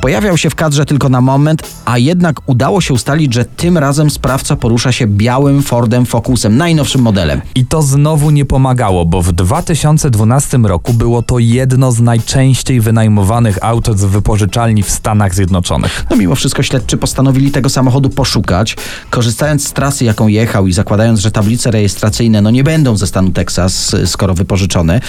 Pojawiał 0.00 0.36
się 0.36 0.50
w 0.50 0.54
kadrze 0.54 0.84
tylko 0.84 1.08
na 1.14 1.20
moment, 1.20 1.62
a 1.84 1.98
jednak 1.98 2.40
udało 2.46 2.80
się 2.80 2.94
ustalić, 2.94 3.34
że 3.34 3.44
tym 3.44 3.78
razem 3.78 4.10
sprawca 4.10 4.56
porusza 4.56 4.92
się 4.92 5.06
białym 5.06 5.62
Fordem 5.62 6.06
Focusem, 6.06 6.56
najnowszym 6.56 7.02
modelem. 7.02 7.40
I 7.54 7.66
to 7.66 7.82
znowu 7.82 8.30
nie 8.30 8.44
pomagało, 8.44 9.04
bo 9.06 9.22
w 9.22 9.32
2012 9.32 10.58
roku 10.58 10.92
było 10.92 11.22
to 11.22 11.38
jedno 11.38 11.92
z 11.92 12.00
najczęściej 12.00 12.80
wynajmowanych 12.80 13.58
aut 13.64 13.86
z 13.98 14.04
wypożyczalni 14.04 14.82
w 14.82 14.90
Stanach 14.90 15.34
Zjednoczonych. 15.34 16.04
No 16.10 16.16
mimo 16.16 16.34
wszystko 16.34 16.62
śledczy 16.62 16.96
postanowili 16.96 17.50
tego 17.50 17.68
samochodu 17.68 18.10
poszukać, 18.10 18.76
korzystając 19.10 19.68
z 19.68 19.72
trasy, 19.72 20.04
jaką 20.04 20.28
jechał 20.28 20.66
i 20.66 20.72
zakładając, 20.72 21.20
że 21.20 21.30
tablice 21.30 21.70
rejestracyjne 21.70 22.42
no 22.42 22.50
nie 22.50 22.64
będą 22.64 22.96
ze 22.96 23.06
stanu 23.06 23.30
Teksas, 23.30 23.96
skoro 24.06 24.34
wypożyczone, 24.34 25.00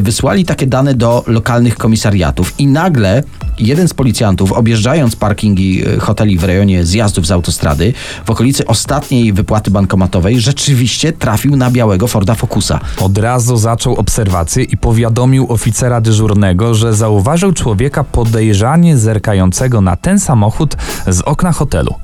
wysłali 0.00 0.44
takie 0.44 0.66
dane 0.66 0.94
do 0.94 1.24
lokalnych 1.26 1.76
komisariatów 1.76 2.54
i 2.58 2.66
nagle 2.66 3.22
jeden 3.58 3.88
z 3.88 3.94
policjantów, 3.94 4.52
objeżdżając 4.52 5.16
parkingi 5.16 5.45
e, 5.54 6.00
hoteli 6.00 6.38
w 6.38 6.44
rejonie 6.44 6.84
zjazdów 6.84 7.26
z 7.26 7.30
autostrady, 7.30 7.92
w 8.26 8.30
okolicy 8.30 8.66
ostatniej 8.66 9.32
wypłaty 9.32 9.70
bankomatowej, 9.70 10.40
rzeczywiście 10.40 11.12
trafił 11.12 11.56
na 11.56 11.70
białego 11.70 12.06
Forda 12.06 12.34
Focusa. 12.34 12.80
Od 13.00 13.18
razu 13.18 13.56
zaczął 13.56 13.94
obserwację 13.94 14.64
i 14.64 14.76
powiadomił 14.76 15.52
oficera 15.52 16.00
dyżurnego, 16.00 16.74
że 16.74 16.94
zauważył 16.94 17.52
człowieka 17.52 18.04
podejrzanie 18.04 18.98
zerkającego 18.98 19.80
na 19.80 19.96
ten 19.96 20.20
samochód 20.20 20.76
z 21.08 21.20
okna 21.20 21.52
hotelu. 21.52 21.94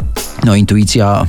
No, 0.45 0.55
intuicja 0.55 1.27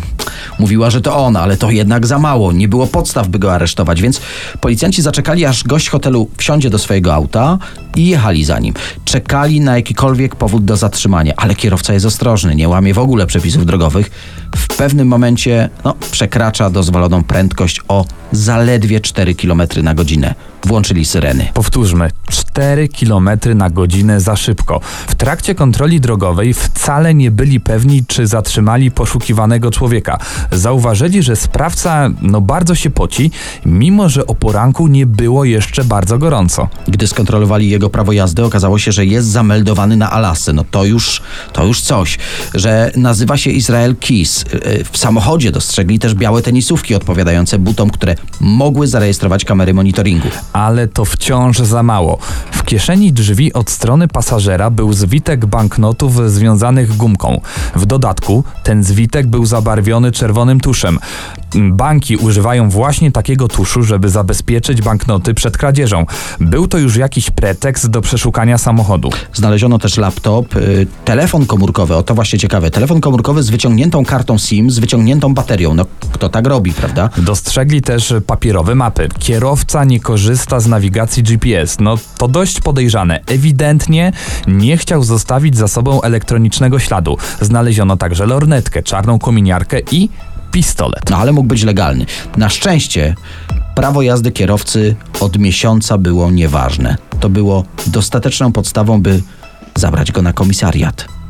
mówiła, 0.59 0.89
że 0.89 1.01
to 1.01 1.17
on, 1.17 1.35
ale 1.35 1.57
to 1.57 1.71
jednak 1.71 2.07
za 2.07 2.19
mało. 2.19 2.51
Nie 2.51 2.67
było 2.67 2.87
podstaw, 2.87 3.27
by 3.27 3.39
go 3.39 3.53
aresztować, 3.53 4.01
więc 4.01 4.21
policjanci 4.61 5.01
zaczekali, 5.01 5.45
aż 5.45 5.63
gość 5.63 5.89
hotelu 5.89 6.29
wsiądzie 6.37 6.69
do 6.69 6.79
swojego 6.79 7.13
auta 7.13 7.57
i 7.95 8.07
jechali 8.07 8.45
za 8.45 8.59
nim. 8.59 8.73
Czekali 9.05 9.61
na 9.61 9.75
jakikolwiek 9.75 10.35
powód 10.35 10.65
do 10.65 10.77
zatrzymania, 10.77 11.33
ale 11.37 11.55
kierowca 11.55 11.93
jest 11.93 12.02
ostrożny, 12.05 12.55
nie 12.55 12.69
łamie 12.69 12.93
w 12.93 12.99
ogóle 12.99 13.25
przepisów 13.25 13.65
drogowych. 13.65 14.11
W 14.55 14.67
pewnym 14.77 15.07
momencie 15.07 15.69
no, 15.83 15.95
przekracza 16.11 16.69
dozwoloną 16.69 17.23
prędkość 17.23 17.81
o 17.87 18.05
zaledwie 18.31 18.99
4 18.99 19.35
km 19.35 19.61
na 19.83 19.93
godzinę. 19.93 20.35
Włączyli 20.65 21.05
syreny. 21.05 21.47
Powtórzmy, 21.53 22.09
4 22.29 22.87
km 22.87 23.29
na 23.55 23.69
godzinę 23.69 24.19
za 24.19 24.35
szybko. 24.35 24.79
W 25.07 25.15
trakcie 25.15 25.55
kontroli 25.55 26.01
drogowej 26.01 26.53
wcale 26.53 27.13
nie 27.13 27.31
byli 27.31 27.59
pewni, 27.59 28.05
czy 28.05 28.27
zatrzymali 28.27 28.91
poszukiwanego 28.91 29.71
człowieka. 29.71 30.17
Zauważyli, 30.51 31.23
że 31.23 31.35
sprawca 31.35 32.09
no 32.21 32.41
bardzo 32.41 32.75
się 32.75 32.89
poci, 32.89 33.31
mimo 33.65 34.09
że 34.09 34.27
o 34.27 34.35
poranku 34.35 34.87
nie 34.87 35.05
było 35.05 35.45
jeszcze 35.45 35.83
bardzo 35.83 36.17
gorąco. 36.17 36.69
Gdy 36.87 37.07
skontrolowali 37.07 37.69
jego 37.69 37.89
prawo 37.89 38.11
jazdy, 38.11 38.43
okazało 38.43 38.79
się, 38.79 38.91
że 38.91 39.05
jest 39.05 39.27
zameldowany 39.27 39.97
na 39.97 40.11
Alasce. 40.11 40.53
No 40.53 40.63
to 40.71 40.85
już, 40.85 41.21
to 41.53 41.65
już 41.65 41.81
coś. 41.81 42.17
Że 42.53 42.91
nazywa 42.95 43.37
się 43.37 43.51
Israel 43.51 43.95
Keys. 43.95 44.45
W 44.91 44.97
samochodzie 44.97 45.51
dostrzegli 45.51 45.99
też 45.99 46.15
białe 46.15 46.41
tenisówki 46.41 46.95
odpowiadające 46.95 47.59
butom, 47.59 47.89
które 47.89 48.15
mogły 48.39 48.87
zarejestrować 48.87 49.45
kamery 49.45 49.73
monitoringu. 49.73 50.27
Ale 50.53 50.87
to 50.87 51.05
wciąż 51.05 51.57
za 51.57 51.83
mało. 51.83 52.17
W 52.51 52.63
kieszeni 52.63 53.13
drzwi 53.13 53.53
od 53.53 53.69
strony 53.69 54.07
pasażera 54.07 54.69
był 54.69 54.93
zwitek 54.93 55.45
banknotów 55.45 56.31
związanych 56.31 56.97
gumką. 56.97 57.41
W 57.75 57.85
dodatku 57.85 58.43
ten 58.63 58.83
zwitek 58.83 59.27
był 59.27 59.45
zabarwiony 59.45 60.11
czerwonym 60.11 60.59
tuszem. 60.59 60.99
Banki 61.55 62.17
używają 62.17 62.69
właśnie 62.69 63.11
takiego 63.11 63.47
tuszu, 63.47 63.83
żeby 63.83 64.09
zabezpieczyć 64.09 64.81
banknoty 64.81 65.33
przed 65.33 65.57
kradzieżą. 65.57 66.05
Był 66.39 66.67
to 66.67 66.77
już 66.77 66.95
jakiś 66.95 67.29
pretekst 67.29 67.89
do 67.89 68.01
przeszukania 68.01 68.57
samochodu. 68.57 69.09
Znaleziono 69.33 69.79
też 69.79 69.97
laptop, 69.97 70.55
y, 70.55 70.87
telefon 71.05 71.45
komórkowy, 71.45 71.95
o 71.95 72.03
to 72.03 72.15
właśnie 72.15 72.39
ciekawe. 72.39 72.71
Telefon 72.71 73.01
komórkowy 73.01 73.43
z 73.43 73.49
wyciągniętą 73.49 74.05
kartą 74.05 74.37
SIM, 74.37 74.71
z 74.71 74.79
wyciągniętą 74.79 75.33
baterią. 75.33 75.73
No 75.73 75.85
kto 76.11 76.29
tak 76.29 76.47
robi, 76.47 76.73
prawda? 76.73 77.09
Dostrzegli 77.17 77.81
też 77.81 78.13
papierowe 78.27 78.75
mapy. 78.75 79.09
Kierowca 79.19 79.83
nie 79.83 79.99
korzysta 79.99 80.42
z 80.59 80.67
nawigacji 80.67 81.23
GPS. 81.23 81.77
No 81.79 81.97
to 82.17 82.27
dość 82.27 82.61
podejrzane. 82.61 83.19
Ewidentnie 83.27 84.11
nie 84.47 84.77
chciał 84.77 85.03
zostawić 85.03 85.57
za 85.57 85.67
sobą 85.67 86.01
elektronicznego 86.01 86.79
śladu. 86.79 87.17
Znaleziono 87.41 87.97
także 87.97 88.25
lornetkę, 88.25 88.83
czarną 88.83 89.19
kominiarkę 89.19 89.79
i 89.91 90.09
pistolet. 90.51 91.09
No 91.09 91.17
ale 91.17 91.31
mógł 91.31 91.47
być 91.47 91.63
legalny. 91.63 92.05
Na 92.37 92.49
szczęście 92.49 93.15
prawo 93.75 94.01
jazdy 94.01 94.31
kierowcy 94.31 94.95
od 95.19 95.37
miesiąca 95.37 95.97
było 95.97 96.31
nieważne. 96.31 96.97
to 97.19 97.29
było 97.29 97.63
dostateczną 97.87 98.51
podstawą, 98.51 99.01
by 99.01 99.21
zabrać 99.75 100.11
go 100.11 100.21
na 100.21 100.33
komisariat. 100.33 101.22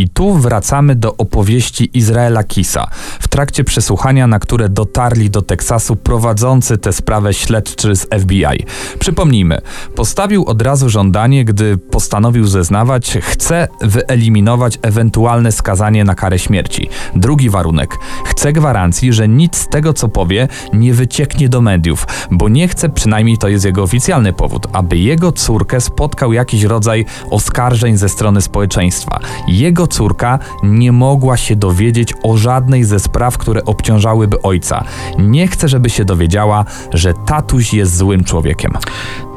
I 0.00 0.08
tu 0.08 0.34
wracamy 0.34 0.96
do 0.96 1.16
opowieści 1.16 1.90
Izraela 1.94 2.44
Kisa. 2.44 2.86
W 3.20 3.28
trakcie 3.28 3.64
przesłuchania, 3.64 4.26
na 4.26 4.38
które 4.38 4.68
dotarli 4.68 5.30
do 5.30 5.42
Teksasu 5.42 5.96
prowadzący 5.96 6.78
tę 6.78 6.92
sprawę 6.92 7.34
śledczy 7.34 7.96
z 7.96 8.06
FBI. 8.20 8.64
Przypomnijmy, 8.98 9.58
postawił 9.96 10.44
od 10.44 10.62
razu 10.62 10.88
żądanie, 10.88 11.44
gdy 11.44 11.78
postanowił 11.78 12.46
zeznawać, 12.46 13.18
chce 13.20 13.68
wyeliminować 13.80 14.78
ewentualne 14.82 15.52
skazanie 15.52 16.04
na 16.04 16.14
karę 16.14 16.38
śmierci. 16.38 16.88
Drugi 17.16 17.50
warunek, 17.50 17.96
chce 18.24 18.52
gwarancji, 18.52 19.12
że 19.12 19.28
nic 19.28 19.56
z 19.56 19.68
tego, 19.68 19.92
co 19.92 20.08
powie, 20.08 20.48
nie 20.72 20.94
wycieknie 20.94 21.48
do 21.48 21.60
mediów, 21.60 22.06
bo 22.30 22.48
nie 22.48 22.68
chce, 22.68 22.88
przynajmniej 22.88 23.38
to 23.38 23.48
jest 23.48 23.64
jego 23.64 23.82
oficjalny 23.82 24.32
powód, 24.32 24.66
aby 24.72 24.98
jego 24.98 25.32
córkę 25.32 25.80
spotkał 25.80 26.32
jakiś 26.32 26.62
rodzaj 26.62 27.04
oskarżeń 27.30 27.96
ze 27.96 28.08
strony 28.08 28.42
społeczeństwa. 28.42 29.20
Jego 29.48 29.89
córka 29.90 30.38
nie 30.62 30.92
mogła 30.92 31.36
się 31.36 31.56
dowiedzieć 31.56 32.14
o 32.22 32.36
żadnej 32.36 32.84
ze 32.84 33.00
spraw, 33.00 33.38
które 33.38 33.64
obciążałyby 33.64 34.42
ojca. 34.42 34.84
Nie 35.18 35.48
chce, 35.48 35.68
żeby 35.68 35.90
się 35.90 36.04
dowiedziała, 36.04 36.64
że 36.92 37.14
tatuś 37.26 37.74
jest 37.74 37.96
złym 37.96 38.24
człowiekiem. 38.24 38.72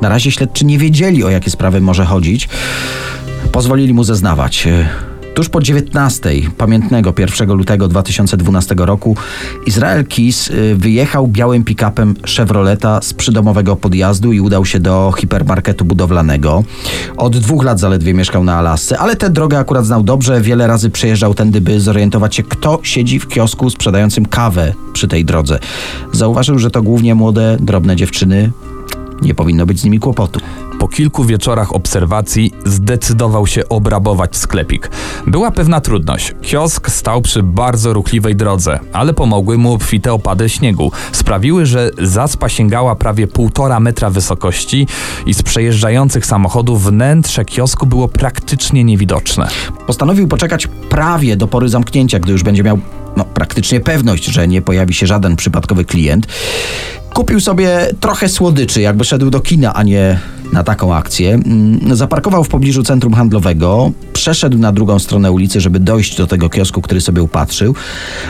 Na 0.02 0.10
razie 0.10 0.32
śledczy 0.32 0.66
nie 0.66 0.78
wiedzieli, 0.78 1.24
o 1.24 1.30
jakie 1.30 1.52
sprawy 1.52 1.82
może 1.82 2.06
chodzić. 2.06 2.50
Pozwolili 3.52 3.94
mu 3.94 4.04
zeznawać. 4.04 4.68
Tuż 5.34 5.50
po 5.50 5.62
19, 5.62 6.30
pamiętnego 6.58 7.14
1 7.18 7.54
lutego 7.54 7.88
2012 7.88 8.76
roku, 8.78 9.16
Izrael 9.66 10.08
Kis 10.08 10.48
y, 10.48 10.76
wyjechał 10.76 11.28
białym 11.28 11.64
pick-upem 11.64 12.14
Chevroleta 12.28 13.02
z 13.02 13.14
przydomowego 13.14 13.76
podjazdu 13.76 14.34
i 14.34 14.40
udał 14.40 14.66
się 14.66 14.80
do 14.80 15.14
hipermarketu 15.18 15.86
budowlanego. 15.86 16.64
Od 17.18 17.38
dwóch 17.38 17.64
lat 17.64 17.80
zaledwie 17.80 18.14
mieszkał 18.14 18.44
na 18.44 18.58
Alasce, 18.58 19.00
ale 19.00 19.16
tę 19.16 19.30
drogę 19.30 19.60
akurat 19.60 19.86
znał 19.86 20.04
dobrze. 20.04 20.42
Wiele 20.42 20.68
razy 20.68 20.90
przejeżdżał 20.90 21.34
tędy, 21.34 21.62
by 21.62 21.80
zorientować 21.80 22.36
się, 22.36 22.44
kto 22.44 22.80
siedzi 22.84 23.20
w 23.20 23.28
kiosku 23.28 23.70
sprzedającym 23.70 24.26
kawę 24.26 24.74
przy 24.94 25.08
tej 25.08 25.26
drodze. 25.26 25.60
Zauważył, 26.12 26.60
że 26.60 26.72
to 26.72 26.82
głównie 26.82 27.16
młode, 27.16 27.58
drobne 27.60 27.96
dziewczyny. 27.96 28.52
Nie 29.22 29.36
powinno 29.36 29.66
być 29.66 29.80
z 29.80 29.84
nimi 29.84 30.00
kłopotu. 30.00 30.40
Po 30.84 30.88
kilku 30.88 31.24
wieczorach 31.24 31.76
obserwacji 31.76 32.52
zdecydował 32.66 33.48
się 33.48 33.70
obrabować 33.70 34.36
sklepik. 34.36 34.90
Była 35.28 35.52
pewna 35.52 35.82
trudność. 35.82 36.34
Kiosk 36.42 36.90
stał 36.90 37.22
przy 37.22 37.44
bardzo 37.44 37.94
ruchliwej 37.94 38.36
drodze, 38.36 38.80
ale 38.94 39.14
pomogły 39.14 39.58
mu 39.58 39.74
obfite 39.74 40.14
opady 40.14 40.50
śniegu. 40.50 40.92
Sprawiły, 41.12 41.66
że 41.66 41.92
zaspa 42.02 42.50
sięgała 42.50 42.96
prawie 42.96 43.28
półtora 43.28 43.80
metra 43.80 44.10
wysokości 44.10 44.88
i 45.26 45.34
z 45.34 45.44
przejeżdżających 45.44 46.26
samochodów 46.26 46.84
wnętrze 46.84 47.46
kiosku 47.46 47.86
było 47.86 48.08
praktycznie 48.08 48.84
niewidoczne. 48.84 49.48
Postanowił 49.88 50.28
poczekać 50.28 50.68
prawie 50.68 51.38
do 51.38 51.48
pory 51.48 51.70
zamknięcia, 51.70 52.20
gdy 52.20 52.32
już 52.32 52.44
będzie 52.44 52.64
miał 52.64 52.80
no, 53.18 53.26
praktycznie 53.26 53.80
pewność, 53.80 54.26
że 54.26 54.48
nie 54.48 54.62
pojawi 54.62 54.94
się 54.94 55.08
żaden 55.08 55.36
przypadkowy 55.36 55.86
klient. 55.86 56.28
Kupił 57.14 57.40
sobie 57.40 57.88
trochę 58.00 58.30
słodyczy, 58.30 58.82
jakby 58.82 59.06
szedł 59.06 59.30
do 59.30 59.40
kina, 59.40 59.74
a 59.74 59.84
nie 59.84 60.20
na 60.54 60.64
taką 60.64 60.96
akcję. 60.96 61.34
Mm, 61.34 61.96
zaparkował 61.96 62.44
w 62.44 62.50
pobliżu 62.50 62.84
centrum 62.84 63.14
handlowego, 63.14 63.92
przeszedł 64.14 64.58
na 64.58 64.72
drugą 64.72 65.00
stronę 65.00 65.32
ulicy, 65.32 65.62
żeby 65.62 65.80
dojść 65.80 66.18
do 66.18 66.28
tego 66.28 66.50
kiosku, 66.50 66.82
który 66.82 67.02
sobie 67.02 67.24
upatrzył, 67.24 67.76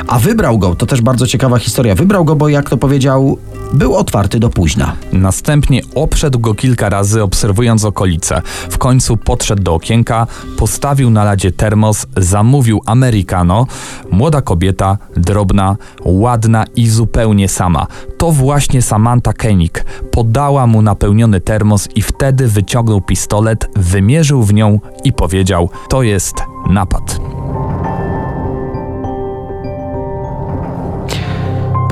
a 0.07 0.19
wybrał 0.19 0.59
go, 0.59 0.75
to 0.75 0.85
też 0.85 1.01
bardzo 1.01 1.27
ciekawa 1.27 1.59
historia, 1.59 1.95
wybrał 1.95 2.25
go, 2.25 2.35
bo 2.35 2.49
jak 2.49 2.69
to 2.69 2.77
powiedział, 2.77 3.37
był 3.73 3.95
otwarty 3.95 4.39
do 4.39 4.49
późna. 4.49 4.95
Następnie 5.11 5.81
obszedł 5.95 6.39
go 6.39 6.53
kilka 6.53 6.89
razy, 6.89 7.23
obserwując 7.23 7.85
okolice. 7.85 8.41
W 8.69 8.77
końcu 8.77 9.17
podszedł 9.17 9.63
do 9.63 9.73
okienka, 9.73 10.27
postawił 10.57 11.09
na 11.09 11.23
ladzie 11.23 11.51
termos, 11.51 12.05
zamówił 12.17 12.81
americano. 12.85 13.67
Młoda 14.11 14.41
kobieta, 14.41 14.72
drobna, 15.17 15.77
ładna 16.05 16.65
i 16.75 16.89
zupełnie 16.89 17.49
sama. 17.49 17.87
To 18.17 18.31
właśnie 18.31 18.81
Samantha 18.81 19.33
Koenig 19.33 19.85
podała 20.11 20.67
mu 20.67 20.81
napełniony 20.81 21.41
termos 21.41 21.89
i 21.95 22.01
wtedy 22.01 22.47
wyciągnął 22.47 23.01
pistolet, 23.01 23.67
wymierzył 23.75 24.43
w 24.43 24.53
nią 24.53 24.79
i 25.03 25.13
powiedział: 25.13 25.69
To 25.89 26.03
jest 26.03 26.35
napad. 26.69 27.19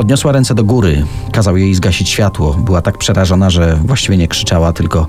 Podniosła 0.02 0.32
ręce 0.32 0.56
do 0.56 0.64
góry, 0.64 1.06
kazał 1.32 1.58
jej 1.58 1.76
zgasić 1.76 2.10
światło. 2.10 2.54
Była 2.54 2.82
tak 2.82 2.98
przerażona, 2.98 3.50
że 3.50 3.80
właściwie 3.86 4.18
nie 4.18 4.28
krzyczała, 4.28 4.74
tylko 4.74 5.08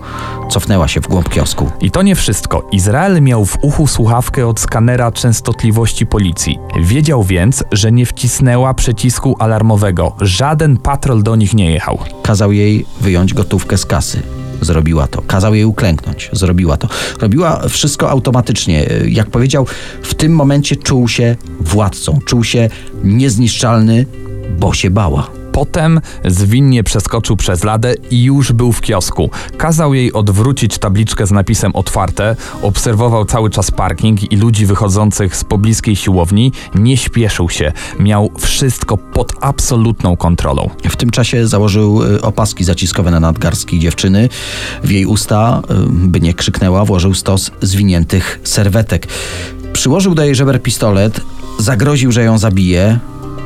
cofnęła 0.50 0.88
się 0.88 1.00
w 1.00 1.08
głąb 1.08 1.28
kiosku. 1.28 1.70
I 1.80 1.90
to 1.90 2.02
nie 2.02 2.14
wszystko. 2.14 2.68
Izrael 2.72 3.22
miał 3.22 3.44
w 3.44 3.58
uchu 3.62 3.86
słuchawkę 3.86 4.46
od 4.46 4.60
skanera 4.60 5.12
częstotliwości 5.12 6.06
policji. 6.06 6.58
Wiedział 6.80 7.22
więc, 7.22 7.64
że 7.72 7.92
nie 7.92 8.06
wcisnęła 8.06 8.74
przycisku 8.74 9.36
alarmowego. 9.38 10.16
Żaden 10.20 10.76
patrol 10.76 11.22
do 11.22 11.36
nich 11.36 11.54
nie 11.54 11.70
jechał. 11.70 11.98
Kazał 12.22 12.52
jej 12.52 12.86
wyjąć 13.00 13.34
gotówkę 13.34 13.78
z 13.78 13.86
kasy. 13.86 14.22
Zrobiła 14.60 15.06
to. 15.06 15.22
Kazał 15.22 15.54
jej 15.54 15.64
uklęknąć. 15.64 16.30
Zrobiła 16.32 16.76
to. 16.76 16.88
Robiła 17.20 17.68
wszystko 17.68 18.10
automatycznie. 18.10 18.86
Jak 19.06 19.30
powiedział, 19.30 19.66
w 20.02 20.14
tym 20.14 20.34
momencie 20.34 20.76
czuł 20.76 21.08
się 21.08 21.36
władcą. 21.60 22.18
Czuł 22.26 22.44
się 22.44 22.70
niezniszczalny, 23.04 24.06
bo 24.58 24.74
się 24.74 24.90
bała. 24.90 25.30
Potem 25.52 26.00
zwinnie 26.24 26.84
przeskoczył 26.84 27.36
przez 27.36 27.64
ladę 27.64 27.94
i 28.10 28.22
już 28.22 28.52
był 28.52 28.72
w 28.72 28.80
kiosku. 28.80 29.30
Kazał 29.56 29.94
jej 29.94 30.12
odwrócić 30.12 30.78
tabliczkę 30.78 31.26
z 31.26 31.30
napisem 31.30 31.76
otwarte, 31.76 32.36
obserwował 32.62 33.24
cały 33.24 33.50
czas 33.50 33.70
parking 33.70 34.32
i 34.32 34.36
ludzi 34.36 34.66
wychodzących 34.66 35.36
z 35.36 35.44
pobliskiej 35.44 35.96
siłowni. 35.96 36.52
Nie 36.74 36.96
śpieszył 36.96 37.50
się, 37.50 37.72
miał 37.98 38.30
wszystko 38.38 38.96
pod 38.96 39.32
absolutną 39.40 40.16
kontrolą. 40.16 40.70
W 40.90 40.96
tym 40.96 41.10
czasie 41.10 41.46
założył 41.46 42.02
y, 42.02 42.22
opaski 42.22 42.64
zaciskowe 42.64 43.10
na 43.10 43.20
nadgarstki 43.20 43.78
dziewczyny. 43.78 44.28
W 44.84 44.90
jej 44.90 45.06
usta, 45.06 45.62
y, 45.70 45.74
by 45.88 46.20
nie 46.20 46.34
krzyknęła, 46.34 46.84
włożył 46.84 47.14
stos 47.14 47.50
zwiniętych 47.62 48.40
serwetek. 48.44 49.08
Przyłożył 49.72 50.14
do 50.14 50.24
jej 50.24 50.34
żeber 50.34 50.62
pistolet, 50.62 51.20
zagroził, 51.58 52.12
że 52.12 52.24
ją 52.24 52.38
zabije. 52.38 52.98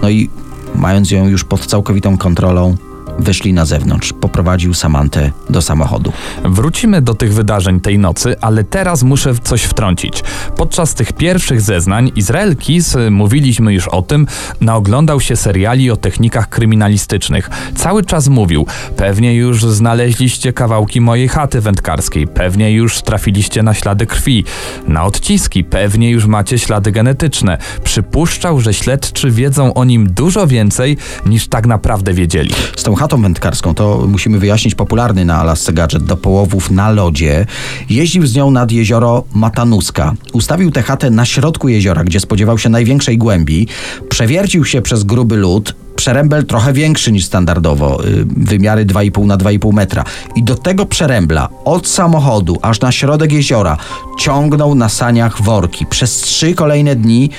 No 0.03 0.11
i 0.11 0.31
mając 0.75 1.11
ją 1.11 1.29
już 1.29 1.45
pod 1.45 1.67
całkowitą 1.67 2.19
kontrolą, 2.19 2.77
wyszli 3.19 3.53
na 3.53 3.65
zewnątrz. 3.65 4.13
Poprowadził 4.13 4.75
Samantę 4.75 5.31
do 5.51 5.63
samochodu. 5.63 6.13
Wrócimy 6.45 7.03
do 7.03 7.15
tych 7.15 7.35
wydarzeń 7.35 7.81
tej 7.81 7.99
nocy, 7.99 8.37
ale 8.41 8.65
teraz 8.65 9.03
muszę 9.03 9.35
coś 9.45 9.63
wtrącić. 9.63 10.23
Podczas 10.57 10.95
tych 10.95 11.13
pierwszych 11.13 11.61
zeznań 11.61 12.13
Izrael 12.17 12.57
Kis, 12.57 12.97
mówiliśmy 13.11 13.73
już 13.75 13.89
o 13.89 14.03
tym, 14.03 14.27
naoglądał 14.61 15.21
się 15.21 15.37
seriali 15.37 15.91
o 15.91 15.97
technikach 15.97 16.49
kryminalistycznych. 16.49 17.51
Cały 17.75 18.05
czas 18.05 18.29
mówił, 18.29 18.67
pewnie 18.97 19.35
już 19.35 19.65
znaleźliście 19.65 20.53
kawałki 20.53 21.01
mojej 21.01 21.29
chaty 21.29 21.61
wędkarskiej, 21.61 22.27
pewnie 22.27 22.73
już 22.73 23.03
trafiliście 23.03 23.63
na 23.63 23.75
ślady 23.75 24.07
krwi, 24.07 24.45
na 24.89 25.05
odciski, 25.05 25.65
pewnie 25.65 26.11
już 26.11 26.27
macie 26.27 26.59
ślady 26.59 26.93
genetyczne. 26.93 27.59
Przypuszczał, 27.85 28.61
że 28.61 28.75
śledczy 28.75 29.31
wiedzą 29.31 29.75
o 29.75 29.85
nim 29.85 30.07
dużo 30.13 30.47
więcej 30.47 30.97
niż 31.27 31.49
tak 31.49 31.67
naprawdę 31.67 32.13
wiedzieli. 32.13 32.55
Z 32.77 32.83
tą 32.83 32.95
chatą 33.07 33.23
wędkarską, 33.23 33.75
to 33.75 34.05
musimy 34.09 34.39
wyjaśnić, 34.39 34.75
popularny 34.75 35.25
na 35.25 35.37
Alasce 35.41 35.73
gadżet 35.73 36.05
do 36.05 36.17
połowów 36.17 36.71
na 36.71 36.91
lodzie. 36.91 37.47
Jeździł 37.91 38.27
z 38.27 38.35
nią 38.35 38.51
nad 38.51 38.73
jezioro 38.73 39.25
Matanuska. 39.35 40.15
Ustawił 40.33 40.71
tę 40.71 40.83
chatę 40.83 41.11
na 41.11 41.25
środku 41.25 41.69
jeziora, 41.69 42.05
gdzie 42.05 42.21
spodziewał 42.21 42.59
się 42.59 42.69
największej 42.69 43.19
głębi. 43.19 43.69
Przewiercił 44.09 44.65
się 44.65 44.83
przez 44.83 45.05
gruby 45.05 45.37
lód, 45.37 45.75
przerębel 45.97 46.47
trochę 46.47 46.73
większy 46.73 47.13
niż 47.13 47.25
standardowo, 47.25 48.05
y, 48.05 48.25
wymiary 48.37 48.87
2,5 48.87 49.27
na 49.27 49.37
2,5 49.37 49.73
metra. 49.73 50.05
I 50.37 50.43
do 50.43 50.55
tego 50.55 50.87
przerębla 50.87 51.49
od 51.65 51.89
samochodu 51.89 52.59
aż 52.63 52.81
na 52.81 52.93
środek 52.93 53.33
jeziora 53.33 53.77
ciągnął 54.19 54.75
na 54.75 54.89
saniach 54.89 55.43
worki. 55.43 55.87
Przez 55.87 56.17
trzy 56.17 56.55
kolejne 56.55 56.97
dni 56.97 57.31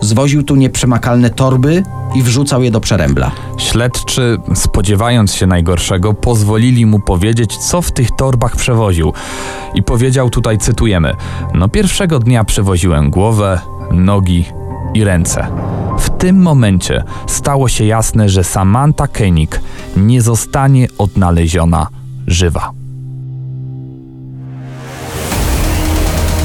zwoził 0.00 0.42
tu 0.42 0.56
nieprzemakalne 0.56 1.30
torby 1.30 1.82
i 2.14 2.22
wrzucał 2.22 2.62
je 2.62 2.70
do 2.70 2.80
przerębla. 2.80 3.30
Śledczy, 3.58 4.38
spodziewając 4.54 5.34
się 5.34 5.46
najgorszego, 5.46 6.14
pozwolili 6.14 6.86
mu 6.86 7.00
powiedzieć, 7.00 7.56
co 7.56 7.82
w 7.82 7.92
tych 7.92 8.10
torbach 8.10 8.56
przewoził. 8.56 9.12
I 9.74 9.82
powiedział 9.82 10.30
tutaj, 10.30 10.58
cytujemy: 10.58 11.14
No, 11.54 11.68
pierwszego 11.68 12.18
dnia 12.18 12.44
przewoziłem 12.44 13.10
głowę, 13.10 13.60
nogi 13.90 14.44
i 14.94 15.04
ręce. 15.04 15.46
W 15.98 16.10
tym 16.18 16.42
momencie 16.42 17.04
stało 17.26 17.68
się 17.68 17.84
jasne, 17.84 18.28
że 18.28 18.44
Samantha 18.44 19.08
Koenig 19.08 19.60
nie 19.96 20.22
zostanie 20.22 20.88
odnaleziona 20.98 21.86
żywa. 22.26 22.70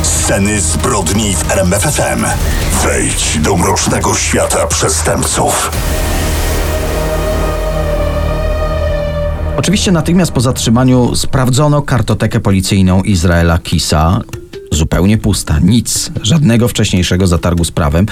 Sceny 0.03 0.61
zbrodni 0.61 1.35
w 1.35 1.51
RMFFM. 1.51 2.25
Wejdź 2.83 3.39
do 3.39 3.57
mrocznego 3.57 4.15
świata 4.15 4.67
przestępców. 4.67 5.71
Oczywiście 9.57 9.91
natychmiast 9.91 10.31
po 10.31 10.41
zatrzymaniu 10.41 11.15
sprawdzono 11.15 11.81
kartotekę 11.81 12.39
policyjną 12.39 13.01
Izraela 13.01 13.57
Kisa. 13.57 14.21
Zupełnie 14.71 15.17
pusta, 15.17 15.59
nic, 15.59 16.11
żadnego 16.21 16.67
wcześniejszego 16.67 17.27
zatargu 17.27 17.63
z 17.63 17.71
prawem, 17.71 18.05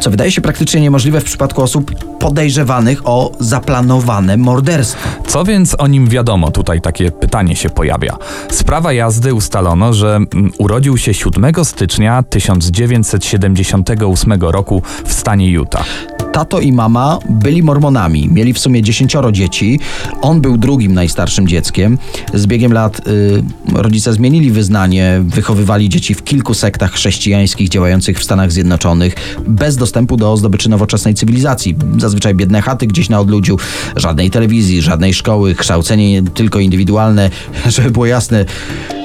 co 0.00 0.10
wydaje 0.10 0.32
się 0.32 0.40
praktycznie 0.40 0.80
niemożliwe 0.80 1.20
w 1.20 1.24
przypadku 1.24 1.62
osób 1.62 1.94
podejrzewanych 2.18 3.00
o 3.04 3.32
zaplanowane 3.40 4.36
morderstwo. 4.36 5.08
Co 5.26 5.44
więc 5.44 5.76
o 5.78 5.86
nim 5.86 6.08
wiadomo? 6.08 6.50
Tutaj 6.50 6.80
takie 6.80 7.10
pytanie 7.10 7.56
się 7.56 7.70
pojawia. 7.70 8.16
Sprawa 8.50 8.92
jazdy 8.92 9.34
ustalono, 9.34 9.92
że 9.92 10.16
mm, 10.16 10.52
urodził 10.58 10.96
się 10.96 11.14
7 11.14 11.64
stycznia 11.64 12.22
1978 12.22 14.32
roku 14.40 14.82
w 15.04 15.12
stanie 15.12 15.50
Utah. 15.50 15.86
Tato 16.32 16.60
i 16.60 16.72
mama 16.72 17.18
byli 17.28 17.62
mormonami, 17.62 18.28
mieli 18.28 18.52
w 18.52 18.58
sumie 18.58 18.82
dziesięcioro 18.82 19.32
dzieci. 19.32 19.80
On 20.22 20.40
był 20.40 20.58
drugim 20.58 20.94
najstarszym 20.94 21.48
dzieckiem. 21.48 21.98
Z 22.34 22.46
biegiem 22.46 22.72
lat 22.72 23.08
y, 23.08 23.42
rodzice 23.74 24.12
zmienili 24.12 24.50
wyznanie, 24.50 25.22
wychowywali 25.24 25.88
dzieci 25.88 26.14
w 26.14 26.24
kilku 26.24 26.54
sektach 26.54 26.92
chrześcijańskich 26.92 27.68
działających 27.68 28.18
w 28.18 28.24
Stanach 28.24 28.52
Zjednoczonych, 28.52 29.14
bez 29.46 29.76
dostępu 29.76 30.16
do 30.16 30.36
zdobyczy 30.36 30.70
nowoczesnej 30.70 31.14
cywilizacji. 31.14 31.76
Zazwyczaj 31.98 32.34
biedne 32.34 32.62
chaty 32.62 32.86
gdzieś 32.86 33.08
na 33.08 33.20
odludziu, 33.20 33.56
żadnej 33.96 34.30
telewizji, 34.30 34.82
żadnej 34.82 35.14
szkoły, 35.14 35.54
kształcenie 35.54 36.22
tylko 36.22 36.58
indywidualne, 36.58 37.30
żeby 37.66 37.90
było 37.90 38.06
jasne. 38.06 38.44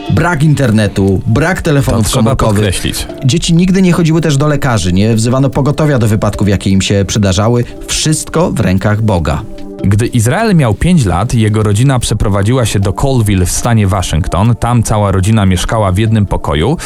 Brak 0.10 0.44
internetu, 0.44 1.22
brak 1.28 1.62
telefonów 1.62 2.12
komórkowych. 2.12 2.82
Dzieci 3.26 3.54
nigdy 3.54 3.82
nie 3.82 3.92
chodziły 3.92 4.22
też 4.22 4.38
do 4.38 4.48
lekarzy, 4.48 4.94
nie 4.94 5.16
wzywano 5.16 5.50
pogotowia 5.50 6.00
do 6.00 6.08
wypadków, 6.08 6.50
jakie 6.50 6.70
im 6.70 6.82
się 6.82 7.06
przydarzały. 7.08 7.64
Wszystko 7.88 8.52
w 8.52 8.60
rękach 8.60 9.02
Boga. 9.02 9.42
Gdy 9.88 10.06
Izrael 10.08 10.56
miał 10.56 10.74
5 10.74 11.06
lat, 11.06 11.34
jego 11.34 11.64
rodzina 11.64 12.00
przeprowadziła 12.00 12.66
się 12.66 12.80
do 12.80 12.94
Colville 12.94 13.46
w 13.46 13.52
stanie 13.52 13.88
Waszyngton. 13.88 14.56
Tam 14.56 14.84
cała 14.84 15.12
rodzina 15.12 15.46
mieszkała 15.46 15.92
w 15.92 15.98
jednym 15.98 16.26
pokoju 16.26 16.78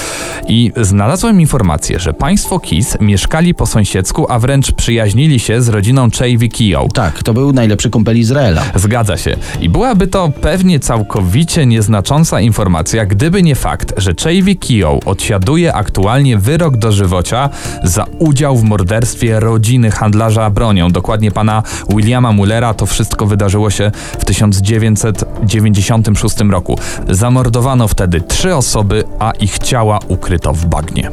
i 0.48 0.72
znalazłem 0.82 1.42
informację, 1.42 2.00
że 2.00 2.14
państwo 2.14 2.60
Kis 2.60 2.98
mieszkali 3.02 3.54
po 3.54 3.66
sąsiedzku, 3.66 4.26
a 4.30 4.40
wręcz 4.40 4.72
przyjaźnili 4.72 5.40
się 5.40 5.62
z 5.62 5.70
rodziną 5.70 6.08
Chavy 6.20 6.48
Kio. 6.48 6.88
Tak, 6.94 7.24
to 7.24 7.34
był 7.34 7.54
najlepszy 7.54 7.90
kumpel 7.90 8.18
Izraela. 8.18 8.62
Zgadza 8.76 9.18
się. 9.18 9.36
I 9.62 9.70
byłaby 9.70 10.08
to 10.08 10.32
pewnie 10.42 10.80
całkowicie 10.80 11.66
nieznacząca 11.66 12.42
informacja, 12.42 13.06
gdyby 13.06 13.44
nie 13.44 13.56
fakt, 13.56 13.94
że 13.98 14.14
Chavy 14.24 14.56
Kio 14.56 15.00
odsiaduje 15.06 15.74
aktualnie 15.74 16.38
wyrok 16.38 16.78
dożywocia 16.78 17.50
za 17.84 18.06
udział 18.20 18.58
w 18.58 18.64
morderstwie 18.64 19.40
rodziny 19.40 19.92
handlarza 19.92 20.50
bronią, 20.50 20.92
dokładnie 20.92 21.32
pana 21.32 21.64
Williama 21.90 22.32
Mullera. 22.32 22.74
To 22.74 22.89
wszystko 22.90 23.26
wydarzyło 23.26 23.70
się 23.70 23.92
w 24.20 24.26
1996 24.26 26.40
roku. 26.50 26.80
Zamordowano 27.10 27.88
wtedy 27.88 28.22
trzy 28.22 28.56
osoby, 28.56 29.04
a 29.20 29.32
ich 29.32 29.60
ciała 29.60 30.00
ukryto 30.08 30.54
w 30.54 30.66
bagnie. 30.66 31.12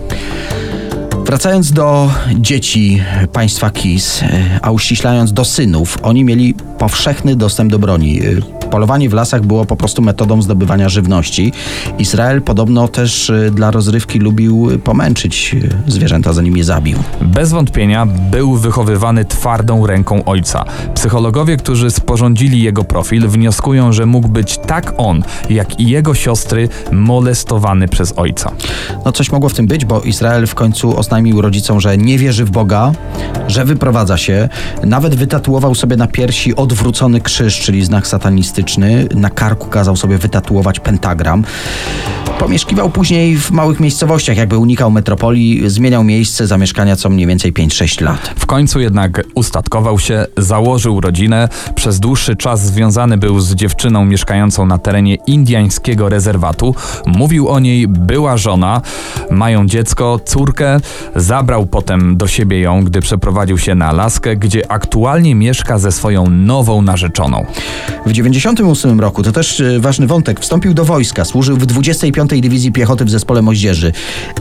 Wracając 1.26 1.72
do 1.72 2.10
dzieci 2.34 3.02
państwa 3.32 3.70
Kis, 3.70 4.22
e, 4.22 4.60
a 4.62 4.70
uściślając 4.70 5.32
do 5.32 5.44
synów, 5.44 5.98
oni 6.02 6.24
mieli 6.24 6.54
powszechny 6.78 7.36
dostęp 7.36 7.70
do 7.70 7.78
broni. 7.78 8.20
Polowanie 8.70 9.08
w 9.08 9.12
lasach 9.12 9.42
było 9.46 9.64
po 9.64 9.76
prostu 9.76 10.02
metodą 10.02 10.42
zdobywania 10.42 10.88
żywności. 10.88 11.52
Izrael 11.98 12.42
podobno 12.42 12.88
też 12.88 13.30
e, 13.30 13.50
dla 13.50 13.70
rozrywki 13.70 14.18
lubił 14.18 14.68
pomęczyć 14.84 15.56
e, 15.86 15.90
zwierzęta, 15.90 16.32
zanim 16.32 16.56
je 16.56 16.64
zabił. 16.64 16.98
Bez 17.22 17.50
wątpienia 17.50 18.06
był 18.06 18.54
wychowywany 18.56 19.24
twardą 19.24 19.86
ręką 19.86 20.24
ojca. 20.24 20.64
Psychologowie, 20.94 21.56
którzy 21.56 21.90
sporządzili 21.90 22.62
jego 22.62 22.84
profil, 22.84 23.28
wnioskują, 23.28 23.92
że 23.92 24.06
mógł 24.06 24.28
być 24.28 24.58
tak 24.58 24.94
on, 24.96 25.22
jak 25.50 25.80
i 25.80 25.88
jego 25.88 26.14
siostry 26.14 26.68
molestowany 26.92 27.88
przez 27.88 28.12
ojca. 28.16 28.52
No 29.04 29.12
coś 29.12 29.32
mogło 29.32 29.48
w 29.48 29.54
tym 29.54 29.66
być, 29.66 29.84
bo 29.84 30.00
Izrael 30.00 30.46
w 30.46 30.54
końcu 30.54 30.98
oznajmił 30.98 31.40
rodzicom, 31.40 31.80
że 31.80 31.98
nie 31.98 32.18
wierzy 32.18 32.44
w 32.44 32.50
Boga, 32.50 32.92
że 33.48 33.64
wyprowadza 33.64 34.16
się. 34.16 34.48
Nawet 34.84 35.14
wytatuował 35.14 35.74
sobie 35.74 35.96
na 35.96 36.06
piersi 36.06 36.56
odwrócony 36.56 37.20
krzyż, 37.20 37.60
czyli 37.60 37.84
znak 37.84 38.06
satanistyczny. 38.56 39.08
Na 39.14 39.30
karku 39.30 39.68
kazał 39.68 39.96
sobie 39.96 40.18
wytatuować 40.18 40.80
pentagram. 40.80 41.44
Pomieszkiwał 42.38 42.90
później 42.90 43.36
w 43.36 43.50
małych 43.50 43.80
miejscowościach, 43.80 44.36
jakby 44.36 44.58
unikał 44.58 44.90
metropolii, 44.90 45.70
zmieniał 45.70 46.04
miejsce 46.04 46.46
zamieszkania 46.46 46.96
co 46.96 47.08
mniej 47.08 47.26
więcej 47.26 47.52
5-6 47.52 48.02
lat. 48.02 48.34
W 48.38 48.46
końcu 48.46 48.80
jednak 48.80 49.22
ustatkował 49.34 49.98
się, 49.98 50.26
założył 50.36 51.00
rodzinę. 51.00 51.48
Przez 51.74 52.00
dłuższy 52.00 52.36
czas 52.36 52.66
związany 52.66 53.18
był 53.18 53.40
z 53.40 53.54
dziewczyną 53.54 54.04
mieszkającą 54.04 54.66
na 54.66 54.78
terenie 54.78 55.14
indiańskiego 55.26 56.08
rezerwatu. 56.08 56.74
Mówił 57.06 57.48
o 57.48 57.60
niej, 57.60 57.88
była 57.88 58.36
żona, 58.36 58.80
mają 59.30 59.66
dziecko, 59.66 60.20
córkę. 60.24 60.80
Zabrał 61.16 61.66
potem 61.66 62.16
do 62.16 62.26
siebie 62.26 62.60
ją, 62.60 62.84
gdy 62.84 63.00
przeprowadził 63.00 63.58
się 63.58 63.74
na 63.74 63.86
Alaskę, 63.86 64.36
gdzie 64.36 64.72
aktualnie 64.72 65.34
mieszka 65.34 65.78
ze 65.78 65.92
swoją 65.92 66.30
nową 66.30 66.82
narzeczoną. 66.82 67.46
W 68.06 68.12
98 68.12 69.00
roku, 69.00 69.22
to 69.22 69.32
też 69.32 69.60
e, 69.60 69.80
ważny 69.80 70.06
wątek, 70.06 70.40
wstąpił 70.40 70.74
do 70.74 70.84
wojska, 70.84 71.24
służył 71.24 71.56
w 71.56 71.66
25. 71.66 72.25
Dywizji 72.26 72.72
Piechoty 72.72 73.04
w 73.04 73.10
zespole 73.10 73.42
moździerzy. 73.42 73.92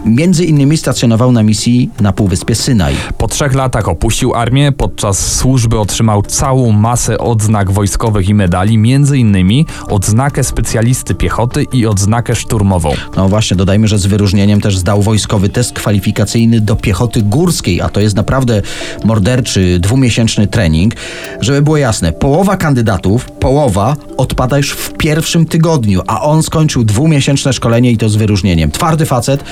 Między 0.06 0.45
innymi 0.45 0.78
stacjonował 0.78 1.32
na 1.32 1.43
misji 1.43 1.89
na 2.02 2.13
Półwyspie 2.13 2.56
Synaj. 2.56 2.95
Po 3.17 3.28
trzech 3.28 3.54
latach 3.54 3.88
opuścił 3.88 4.36
armię, 4.36 4.71
podczas 4.71 5.36
służby 5.36 5.80
otrzymał 5.80 6.21
całą 6.21 6.71
masę 6.71 7.17
odznak 7.17 7.71
wojskowych 7.71 8.30
i 8.30 8.34
medali, 8.34 8.78
między 8.78 9.17
innymi 9.17 9.65
odznakę 9.88 10.43
specjalisty 10.43 11.15
piechoty 11.15 11.65
i 11.74 11.86
odznakę 11.86 12.36
szturmową. 12.36 12.93
No 13.17 13.30
właśnie, 13.30 13.58
dodajmy, 13.58 13.88
że 13.88 13.98
z 13.98 14.06
wyróżnieniem 14.06 14.62
też 14.62 14.78
zdał 14.78 15.02
wojskowy 15.02 15.50
test 15.50 15.74
kwalifikacyjny 15.74 16.62
do 16.62 16.76
piechoty 16.76 17.21
górskiej, 17.21 17.82
a 17.82 17.89
to 17.89 18.00
jest 18.00 18.15
naprawdę 18.15 18.62
morderczy, 19.04 19.80
dwumiesięczny 19.80 20.48
trening. 20.48 20.93
Żeby 21.41 21.62
było 21.62 21.78
jasne, 21.78 22.13
połowa 22.13 22.58
kandydatów, 22.58 23.32
połowa 23.32 23.95
odpada 24.17 24.58
już 24.58 24.71
w 24.71 24.93
pierwszym 24.93 25.45
tygodniu, 25.45 26.02
a 26.08 26.21
on 26.21 26.43
skończył 26.43 26.84
dwumiesięczne 26.84 27.54
szkolenie 27.54 27.74
i 27.83 27.97
to 27.97 28.09
z 28.09 28.15
wyróżnieniem. 28.15 28.71
Twardy 28.71 29.05
facet, 29.05 29.43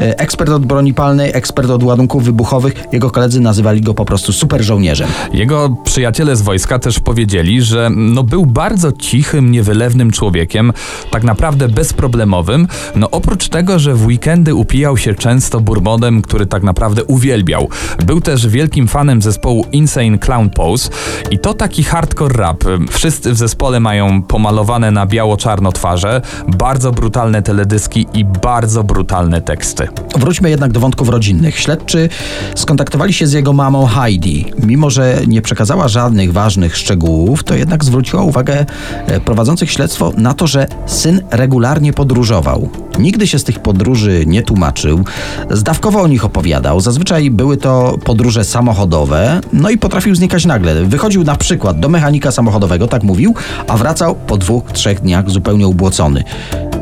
e, 0.00 0.18
ekspert 0.18 0.50
od 0.50 0.66
broni 0.66 0.94
palnej, 0.94 1.30
ekspert 1.34 1.70
od 1.70 1.82
ładunków 1.82 2.24
wybuchowych. 2.24 2.84
Jego 2.92 3.10
koledzy 3.10 3.40
nazywali 3.40 3.80
go 3.80 3.94
po 3.94 4.04
prostu 4.04 4.32
super 4.32 4.62
żołnierzem. 4.62 5.08
Jego 5.32 5.76
przyjaciele 5.84 6.36
z 6.36 6.42
wojska 6.42 6.78
też 6.78 7.00
powiedzieli, 7.00 7.62
że 7.62 7.90
no 7.96 8.22
był 8.22 8.46
bardzo 8.46 8.92
cichym, 8.92 9.50
niewylewnym 9.50 10.10
człowiekiem, 10.10 10.72
tak 11.10 11.24
naprawdę 11.24 11.68
bezproblemowym. 11.68 12.68
No 12.96 13.10
oprócz 13.10 13.48
tego, 13.48 13.78
że 13.78 13.94
w 13.94 14.06
weekendy 14.06 14.54
upijał 14.54 14.96
się 14.96 15.14
często 15.14 15.60
bourbonem, 15.60 16.22
który 16.22 16.46
tak 16.46 16.62
naprawdę 16.62 17.04
uwielbiał. 17.04 17.68
Był 18.06 18.20
też 18.20 18.48
wielkim 18.48 18.88
fanem 18.88 19.22
zespołu 19.22 19.66
Insane 19.72 20.18
Clown 20.18 20.50
Pose 20.50 20.90
i 21.30 21.38
to 21.38 21.54
taki 21.54 21.84
hardcore 21.84 22.34
rap. 22.36 22.64
Wszyscy 22.90 23.32
w 23.32 23.36
zespole 23.36 23.80
mają 23.80 24.22
pomalowane 24.22 24.90
na 24.90 25.06
biało-czarno 25.06 25.72
twarze, 25.72 26.22
bardzo 26.48 26.92
brutalne 26.92 27.42
teledyski 27.42 27.65
i 28.14 28.24
bardzo 28.24 28.84
brutalne 28.84 29.40
teksty. 29.40 29.88
Wróćmy 30.16 30.50
jednak 30.50 30.72
do 30.72 30.80
wątków 30.80 31.08
rodzinnych. 31.08 31.58
Śledczy 31.58 32.08
skontaktowali 32.54 33.12
się 33.12 33.26
z 33.26 33.32
jego 33.32 33.52
mamą 33.52 33.86
Heidi. 33.86 34.52
Mimo, 34.58 34.90
że 34.90 35.18
nie 35.26 35.42
przekazała 35.42 35.88
żadnych 35.88 36.32
ważnych 36.32 36.76
szczegółów, 36.76 37.44
to 37.44 37.54
jednak 37.54 37.84
zwróciła 37.84 38.22
uwagę 38.22 38.66
e, 39.06 39.20
prowadzących 39.20 39.70
śledztwo 39.70 40.12
na 40.16 40.34
to, 40.34 40.46
że 40.46 40.66
syn 40.86 41.20
regularnie 41.30 41.92
podróżował. 41.92 42.68
Nigdy 42.98 43.26
się 43.26 43.38
z 43.38 43.44
tych 43.44 43.58
podróży 43.58 44.24
nie 44.26 44.42
tłumaczył, 44.42 45.04
zdawkowo 45.50 46.00
o 46.00 46.06
nich 46.06 46.24
opowiadał. 46.24 46.80
Zazwyczaj 46.80 47.30
były 47.30 47.56
to 47.56 47.98
podróże 48.04 48.44
samochodowe, 48.44 49.40
no 49.52 49.70
i 49.70 49.78
potrafił 49.78 50.14
znikać 50.14 50.44
nagle. 50.44 50.84
Wychodził 50.84 51.24
na 51.24 51.36
przykład 51.36 51.80
do 51.80 51.88
mechanika 51.88 52.32
samochodowego, 52.32 52.88
tak 52.88 53.02
mówił, 53.02 53.34
a 53.68 53.76
wracał 53.76 54.14
po 54.14 54.36
dwóch, 54.36 54.72
trzech 54.72 55.00
dniach 55.00 55.30
zupełnie 55.30 55.66
ubłocony. 55.66 56.24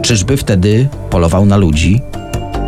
Czyżby 0.05 0.37
wtedy 0.37 0.89
polował 1.11 1.47
na 1.47 1.57
ludzi? 1.57 2.01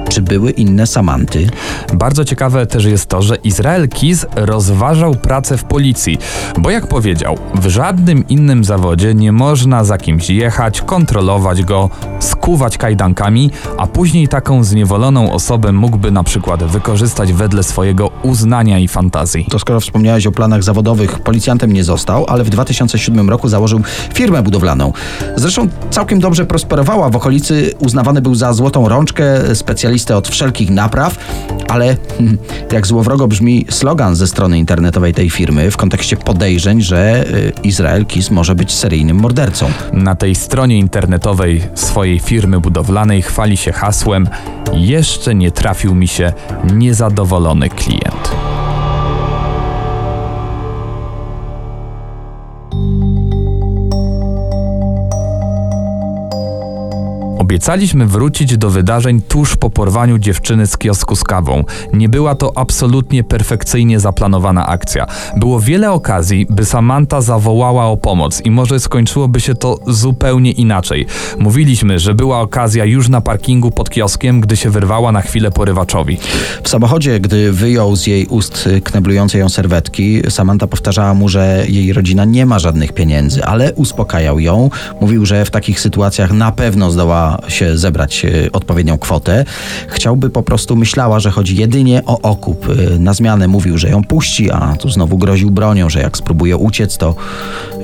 Czy 0.09 0.23
były 0.23 0.51
inne 0.51 0.87
Samanty? 0.87 1.47
Bardzo 1.95 2.25
ciekawe 2.25 2.67
też 2.67 2.85
jest 2.85 3.07
to, 3.07 3.23
że 3.23 3.37
Izrael 3.37 3.89
Kiz 3.89 4.27
rozważał 4.37 5.15
pracę 5.15 5.57
w 5.57 5.65
policji, 5.65 6.19
bo 6.59 6.71
jak 6.71 6.87
powiedział, 6.87 7.39
w 7.55 7.67
żadnym 7.67 8.29
innym 8.29 8.65
zawodzie 8.65 9.15
nie 9.15 9.33
można 9.33 9.85
za 9.85 9.99
kimś 9.99 10.31
jechać, 10.31 10.81
kontrolować 10.83 11.63
go, 11.63 11.91
skuwać 12.21 12.79
kajdankami, 12.79 13.51
a 13.79 13.87
później 13.87 14.29
taką 14.29 14.65
zniewoloną 14.65 15.33
osobę 15.33 15.73
mógłby 15.73 16.11
na 16.11 16.25
przykład 16.25 16.65
wykorzystać 16.65 17.33
wedle 17.33 17.63
swojego 17.63 18.11
uznania 18.23 18.79
i 18.79 18.89
fantazji. 18.89 19.47
To 19.51 19.59
skoro 19.59 19.81
wspomniałeś 19.81 20.27
o 20.27 20.33
planach 20.33 20.63
zawodowych, 20.63 21.19
policjantem 21.19 21.73
nie 21.73 21.85
został, 21.85 22.25
ale 22.29 22.45
w 22.45 22.51
2007 22.51 23.31
roku 23.31 23.49
założył 23.49 23.81
firmę 24.15 24.43
budowlaną. 24.43 24.93
Zresztą 25.37 25.69
całkiem 25.91 26.21
dobrze 26.21 26.47
prosperowała. 26.47 27.11
W 27.11 27.17
okolicy 27.17 27.75
uznawany 27.79 28.23
był 28.23 28.35
za 28.35 28.53
złotą 28.53 28.89
rączkę, 28.89 29.55
specjalistę 29.55 29.96
specjalistę 29.99 30.17
od 30.17 30.29
wszelkich 30.29 30.71
napraw, 30.71 31.19
ale 31.69 31.97
jak 32.73 32.87
złowrogo 32.87 33.29
brzmi 33.29 33.67
slogan 33.71 34.17
ze 34.17 34.27
strony 34.27 34.59
internetowej 34.59 35.15
tej 35.15 35.31
firmy 35.31 35.71
w 35.71 35.77
kontekście 35.77 36.17
podejrzeń, 36.17 36.83
że 36.83 37.25
y, 37.31 37.53
Izrael 37.63 38.07
Kiss 38.07 38.31
może 38.31 38.55
być 38.55 38.73
seryjnym 38.73 39.17
mordercą. 39.17 39.71
Na 39.93 40.15
tej 40.15 40.35
stronie 40.35 40.79
internetowej 40.79 41.63
swojej 41.75 42.19
firmy 42.19 42.61
budowlanej 42.61 43.23
chwali 43.23 43.57
się 43.57 43.73
hasłem 43.73 44.29
Jeszcze 44.73 45.35
nie 45.35 45.51
trafił 45.51 45.95
mi 45.95 46.09
się 46.09 46.33
niezadowolony 46.75 47.69
klient. 47.69 48.31
Obiecaliśmy 57.57 58.07
wrócić 58.07 58.57
do 58.57 58.71
wydarzeń 58.71 59.23
tuż 59.23 59.57
po 59.57 59.71
porwaniu 59.71 60.19
dziewczyny 60.19 60.67
z 60.67 60.77
kiosku 60.77 61.17
z 61.17 61.25
kawą. 61.25 61.65
Nie 61.93 62.09
była 62.09 62.35
to 62.35 62.53
absolutnie 62.59 63.25
perfekcyjnie 63.25 64.01
zaplanowana 64.01 64.67
akcja. 64.67 65.07
Było 65.37 65.61
wiele 65.61 65.93
okazji, 65.93 66.47
by 66.51 66.65
Samantha 66.65 67.21
zawołała 67.21 67.87
o 67.87 67.97
pomoc 67.97 68.41
i 68.45 68.51
może 68.51 68.81
skończyłoby 68.81 69.41
się 69.41 69.55
to 69.55 69.79
zupełnie 69.87 70.53
inaczej. 70.53 71.07
Mówiliśmy, 71.39 71.99
że 71.99 72.15
była 72.15 72.41
okazja 72.41 72.85
już 72.85 73.09
na 73.09 73.21
parkingu 73.21 73.71
pod 73.71 73.91
kioskiem, 73.91 74.41
gdy 74.41 74.57
się 74.57 74.71
wyrwała 74.71 75.13
na 75.13 75.23
chwilę 75.23 75.51
porywaczowi. 75.51 76.19
W 76.63 76.69
samochodzie, 76.69 77.21
gdy 77.21 77.53
wyjął 77.53 77.97
z 77.97 78.07
jej 78.07 78.27
ust 78.27 78.69
kneblujące 78.85 79.39
ją 79.39 79.49
serwetki, 79.49 80.23
Samantha 80.29 80.67
powtarzała 80.67 81.15
mu, 81.15 81.29
że 81.29 81.65
jej 81.69 81.93
rodzina 81.93 82.25
nie 82.25 82.47
ma 82.47 82.59
żadnych 82.59 82.93
pieniędzy, 82.93 83.45
ale 83.45 83.75
uspokajał 83.75 84.41
ją. 84.41 84.71
Mówił, 85.01 85.27
że 85.27 85.45
w 85.45 85.51
takich 85.51 85.81
sytuacjach 85.81 86.33
na 86.33 86.53
pewno 86.53 86.91
zdoła 86.91 87.39
się 87.49 87.79
zebrać 87.79 88.25
e, 88.25 88.53
odpowiednią 88.53 88.99
kwotę. 88.99 89.45
Chciałby 89.89 90.31
po 90.31 90.43
prostu, 90.43 90.77
myślała, 90.77 91.21
że 91.21 91.31
chodzi 91.31 91.57
jedynie 91.57 92.03
o 92.07 92.21
okup. 92.21 92.67
E, 92.69 92.99
na 92.99 93.15
zmianę 93.15 93.49
mówił, 93.49 93.79
że 93.79 93.89
ją 93.89 94.05
puści, 94.05 94.51
a 94.51 94.77
tu 94.77 94.91
znowu 94.91 95.19
groził 95.19 95.51
bronią, 95.51 95.91
że 95.91 96.01
jak 96.01 96.17
spróbuje 96.17 96.57
uciec, 96.57 96.97
to 96.97 97.15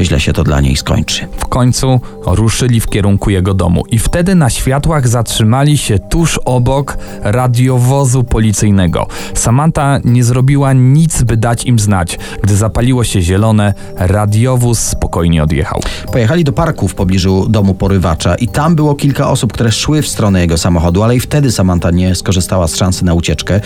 źle 0.01 0.21
się 0.21 0.33
to 0.33 0.45
dla 0.45 0.61
niej 0.61 0.77
skończy. 0.77 1.27
W 1.39 1.47
końcu 1.47 2.01
ruszyli 2.27 2.81
w 2.81 2.87
kierunku 2.87 3.31
jego 3.31 3.55
domu 3.55 3.85
i 3.91 3.99
wtedy 3.99 4.35
na 4.35 4.51
światłach 4.51 5.09
zatrzymali 5.09 5.79
się 5.79 5.99
tuż 5.99 6.41
obok 6.45 6.99
radiowozu 7.23 8.25
policyjnego. 8.25 9.07
Samantha 9.35 9.99
nie 10.05 10.25
zrobiła 10.25 10.73
nic, 10.73 11.23
by 11.23 11.37
dać 11.37 11.65
im 11.65 11.79
znać. 11.79 12.19
Gdy 12.43 12.57
zapaliło 12.57 13.05
się 13.05 13.23
zielone, 13.23 13.75
radiowóz 13.97 14.79
spokojnie 14.79 15.43
odjechał. 15.43 15.81
Pojechali 16.13 16.45
do 16.45 16.53
parku 16.53 16.89
w 16.89 16.95
pobliżu 16.95 17.49
domu 17.49 17.75
porywacza 17.75 18.35
i 18.35 18.49
tam 18.49 18.75
było 18.75 18.95
kilka 18.95 19.31
osób, 19.31 19.52
które 19.53 19.73
szły 19.73 20.03
w 20.03 20.09
stronę 20.09 20.41
jego 20.41 20.59
samochodu, 20.59 21.03
ale 21.03 21.17
i 21.17 21.21
wtedy 21.21 21.53
Samantha 21.53 21.91
nie 21.91 22.15
skorzystała 22.15 22.69
z 22.69 22.77
szansy 22.77 23.05
na 23.05 23.15
ucieczkę. 23.15 23.61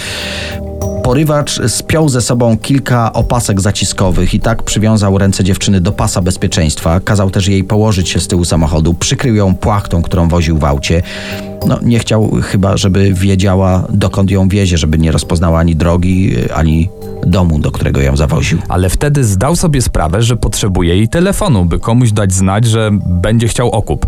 Porywacz 1.07 1.61
spiął 1.69 2.09
ze 2.09 2.21
sobą 2.21 2.59
kilka 2.59 3.13
opasek 3.13 3.61
zaciskowych 3.61 4.35
i 4.35 4.41
tak 4.41 4.63
przywiązał 4.63 5.19
ręce 5.19 5.45
dziewczyny 5.45 5.81
do 5.81 5.93
pasa 5.93 6.23
bezpieczeństwa. 6.23 7.01
Kazał 7.01 7.31
też 7.31 7.49
jej 7.49 7.65
położyć 7.65 8.09
się 8.09 8.21
z 8.21 8.29
tyłu 8.29 8.45
samochodu, 8.45 8.95
przykrył 8.95 9.35
ją 9.35 9.55
płachtą, 9.55 10.03
którą 10.03 10.29
woził 10.29 10.59
w 10.59 10.65
aucie. 10.65 11.03
No, 11.67 11.79
nie 11.83 11.99
chciał 11.99 12.31
chyba, 12.43 12.77
żeby 12.77 13.15
wiedziała, 13.15 13.85
dokąd 13.91 14.31
ją 14.31 14.49
wiezie, 14.49 14.79
żeby 14.79 14.99
nie 14.99 15.13
rozpoznała 15.13 15.59
ani 15.59 15.77
drogi, 15.77 16.35
ani 16.55 16.89
domu, 17.27 17.59
do 17.59 17.71
którego 17.71 18.01
ją 18.01 18.17
zawoził. 18.17 18.59
Ale 18.69 18.91
wtedy 18.91 19.25
zdał 19.25 19.57
sobie 19.57 19.83
sprawę, 19.83 20.23
że 20.23 20.37
potrzebuje 20.37 20.97
jej 20.97 21.09
telefonu, 21.09 21.65
by 21.65 21.79
komuś 21.79 22.13
dać 22.13 22.33
znać, 22.33 22.65
że 22.65 22.91
będzie 23.07 23.49
chciał 23.49 23.71
okup. 23.71 24.07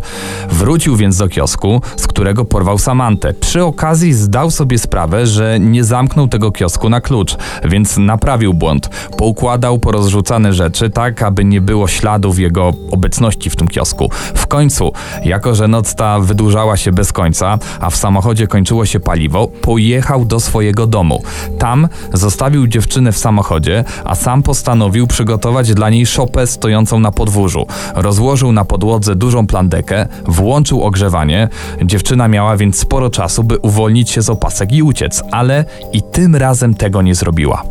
Wrócił 0.51 0.97
więc 0.97 1.17
do 1.17 1.29
kiosku, 1.29 1.81
z 1.97 2.07
którego 2.07 2.45
porwał 2.45 2.79
Samantę. 2.79 3.35
Przy 3.35 3.65
okazji 3.65 4.15
zdał 4.15 4.51
sobie 4.51 4.79
sprawę, 4.79 5.27
że 5.27 5.61
nie 5.61 5.85
zamknął 5.85 6.29
tego 6.29 6.53
kiosku 6.53 6.88
na 6.88 7.01
klucz, 7.01 7.37
więc 7.64 7.98
naprawił 7.98 8.55
błąd. 8.55 8.90
Poukładał 9.16 9.79
porozrzucane 9.79 10.53
rzeczy 10.53 10.90
tak, 10.90 11.22
aby 11.22 11.44
nie 11.44 11.61
było 11.61 11.88
śladów 11.88 12.38
jego 12.38 12.72
obecności 12.90 13.51
w 13.51 13.57
tym 13.57 13.68
kiosku. 13.68 14.11
W 14.35 14.46
końcu, 14.46 14.92
jako 15.24 15.55
że 15.55 15.68
noc 15.68 15.94
ta 15.94 16.18
wydłużała 16.20 16.77
się 16.77 16.92
bez 16.92 17.12
końca, 17.12 17.59
a 17.81 17.90
w 17.90 17.96
samochodzie 17.96 18.46
kończyło 18.46 18.87
się 18.87 19.01
paliwo, 19.01 19.46
pojechał 19.46 20.24
do 20.24 20.40
swojego 20.40 20.87
domu. 20.87 21.22
Tam 21.59 21.88
zostawił 22.12 22.66
dziewczynę 22.66 23.12
w 23.12 23.18
samochodzie, 23.18 23.85
a 24.05 24.14
sam 24.14 24.42
postanowił 24.42 25.07
przygotować 25.07 25.74
dla 25.74 25.90
niej 25.90 26.07
szopę 26.07 26.46
stojącą 26.46 27.01
na 27.01 27.12
podwórzu. 27.12 27.66
Rozłożył 27.94 28.53
na 28.53 28.64
podłodze 28.64 29.16
dużą 29.16 29.46
plandekę, 29.46 30.07
włączył 30.27 30.83
ogrzewanie. 30.83 31.48
Dziewczyna 31.85 32.29
miała 32.29 32.57
więc 32.57 32.79
sporo 32.79 33.11
czasu, 33.11 33.44
by 33.44 33.59
uwolnić 33.59 34.11
się 34.11 34.22
z 34.22 34.31
opasek 34.31 34.72
i 34.72 34.83
uciec, 34.83 35.22
ale 35.31 35.64
i 35.92 36.03
tym 36.03 36.37
razem 36.37 36.74
tego 36.79 37.03
nie 37.03 37.14
zrobiła. 37.14 37.64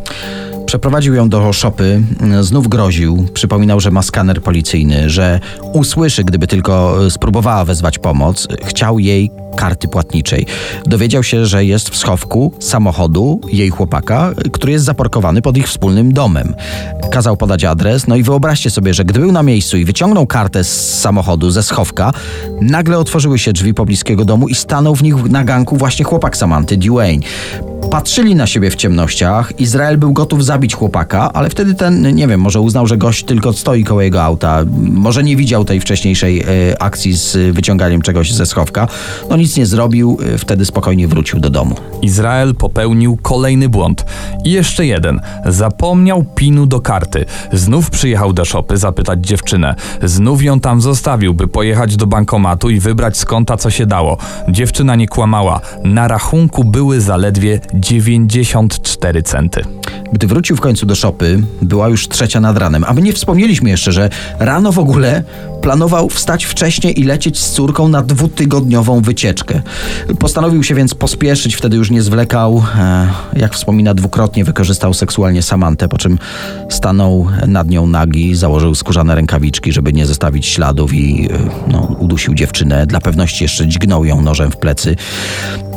Przeprowadził 0.66 1.14
ją 1.14 1.28
do 1.28 1.52
szopy, 1.52 2.02
znów 2.40 2.68
groził, 2.68 3.26
przypominał, 3.34 3.80
że 3.80 3.90
ma 3.90 4.02
skaner 4.02 4.42
policyjny, 4.42 5.10
że 5.10 5.40
usłyszy, 5.72 6.24
gdyby 6.24 6.46
tylko 6.46 6.96
spróbowała 7.10 7.64
wezwać 7.64 7.98
pomoc. 7.98 8.48
Chciał 8.64 8.98
jej 8.98 9.30
karty 9.56 9.88
płatniczej. 9.88 10.46
Dowiedział 10.86 11.22
się, 11.22 11.46
że 11.46 11.64
jest 11.64 11.90
w 11.90 11.96
schowku 11.96 12.52
samochodu 12.58 13.40
jej 13.52 13.70
chłopaka, 13.70 14.32
który 14.52 14.72
jest 14.72 14.84
zaparkowany 14.84 15.42
pod 15.42 15.56
ich 15.56 15.66
wspólnym 15.66 16.12
domem. 16.12 16.54
Kazał 17.10 17.36
podać 17.36 17.64
adres, 17.64 18.06
no 18.06 18.16
i 18.16 18.22
wyobraźcie 18.22 18.70
sobie, 18.70 18.94
że 18.94 19.04
gdy 19.04 19.20
był 19.20 19.32
na 19.32 19.42
miejscu 19.42 19.76
i 19.76 19.84
wyciągnął 19.84 20.26
kartę 20.26 20.64
z 20.64 21.00
samochodu, 21.00 21.50
ze 21.50 21.62
schowka, 21.62 22.12
nagle 22.60 22.98
otworzyły 22.98 23.38
się 23.38 23.52
drzwi 23.52 23.74
pobliskiego 23.74 24.24
domu 24.24 24.48
i 24.48 24.54
stanął 24.54 24.96
w 24.96 25.02
nich 25.02 25.14
na 25.30 25.44
ganku 25.44 25.76
właśnie 25.76 26.04
chłopak 26.04 26.36
Samanty, 26.36 26.76
Dwayne. 26.76 27.22
Patrzyli 27.90 28.34
na 28.34 28.46
siebie 28.46 28.70
w 28.70 28.76
ciemnościach. 28.76 29.60
Izrael 29.60 29.98
był 29.98 30.12
gotów 30.12 30.44
zabić 30.44 30.74
chłopaka, 30.74 31.32
ale 31.32 31.50
wtedy 31.50 31.74
ten, 31.74 32.14
nie 32.14 32.28
wiem, 32.28 32.40
może 32.40 32.60
uznał, 32.60 32.86
że 32.86 32.96
gość 32.96 33.24
tylko 33.24 33.52
stoi 33.52 33.84
koło 33.84 34.02
jego 34.02 34.22
auta. 34.22 34.64
Może 34.92 35.22
nie 35.22 35.36
widział 35.36 35.64
tej 35.64 35.80
wcześniejszej 35.80 36.40
e, 36.40 36.82
akcji 36.82 37.12
z 37.12 37.54
wyciąganiem 37.54 38.02
czegoś 38.02 38.32
ze 38.32 38.46
schowka. 38.46 38.88
No 39.30 39.36
nic 39.38 39.56
nie 39.56 39.66
zrobił, 39.66 40.18
e, 40.34 40.38
wtedy 40.38 40.64
spokojnie 40.64 41.08
wrócił 41.08 41.40
do 41.40 41.50
domu. 41.50 41.74
Izrael 42.02 42.54
popełnił 42.54 43.18
kolejny 43.22 43.68
błąd. 43.68 44.04
I 44.44 44.50
jeszcze 44.50 44.86
jeden. 44.86 45.20
Zapomniał 45.46 46.24
pinu 46.34 46.66
do 46.66 46.80
karty. 46.80 47.24
Znów 47.52 47.90
przyjechał 47.90 48.32
do 48.32 48.44
szopy 48.44 48.76
zapytać 48.76 49.26
dziewczynę. 49.26 49.74
Znów 50.02 50.42
ją 50.42 50.60
tam 50.60 50.80
zostawił, 50.80 51.34
by 51.34 51.48
pojechać 51.48 51.96
do 51.96 52.06
bankomatu 52.06 52.70
i 52.70 52.80
wybrać 52.80 53.16
z 53.16 53.24
konta 53.24 53.56
co 53.56 53.70
się 53.70 53.86
dało. 53.86 54.16
Dziewczyna 54.48 54.96
nie 54.96 55.08
kłamała. 55.08 55.60
Na 55.84 56.08
rachunku 56.08 56.64
były 56.64 57.00
zaledwie 57.00 57.60
94 57.74 59.22
centy. 59.22 59.64
Gdy 60.12 60.26
wrócił 60.26 60.56
w 60.56 60.60
końcu 60.60 60.86
do 60.86 60.94
szopy, 60.94 61.42
była 61.62 61.88
już 61.88 62.08
trzecia 62.08 62.40
nad 62.40 62.58
ranem. 62.58 62.84
A 62.86 62.94
my 62.94 63.02
nie 63.02 63.12
wspomnieliśmy 63.12 63.70
jeszcze, 63.70 63.92
że 63.92 64.10
rano 64.38 64.72
w 64.72 64.78
ogóle 64.78 65.22
planował 65.62 66.08
wstać 66.08 66.44
wcześniej 66.44 67.00
i 67.00 67.04
lecieć 67.04 67.38
z 67.38 67.50
córką 67.50 67.88
na 67.88 68.02
dwutygodniową 68.02 69.00
wycieczkę. 69.00 69.62
Postanowił 70.18 70.62
się 70.62 70.74
więc 70.74 70.94
pospieszyć, 70.94 71.54
wtedy 71.56 71.76
już 71.76 71.90
nie 71.90 72.02
zwlekał. 72.02 72.64
E, 72.78 73.08
jak 73.36 73.54
wspomina, 73.54 73.94
dwukrotnie 73.94 74.44
wykorzystał 74.44 74.94
seksualnie 74.94 75.42
Samantę, 75.42 75.88
po 75.88 75.98
czym 75.98 76.18
stanął 76.70 77.26
nad 77.46 77.68
nią 77.68 77.86
nagi, 77.86 78.34
założył 78.34 78.74
skórzane 78.74 79.14
rękawiczki, 79.14 79.72
żeby 79.72 79.92
nie 79.92 80.06
zostawić 80.06 80.46
śladów 80.46 80.94
i 80.94 81.28
e, 81.32 81.38
no, 81.72 81.96
udusił 81.98 82.34
dziewczynę. 82.34 82.86
Dla 82.86 83.00
pewności 83.00 83.44
jeszcze 83.44 83.66
dźgnął 83.66 84.04
ją 84.04 84.22
nożem 84.22 84.50
w 84.50 84.56
plecy. 84.56 84.96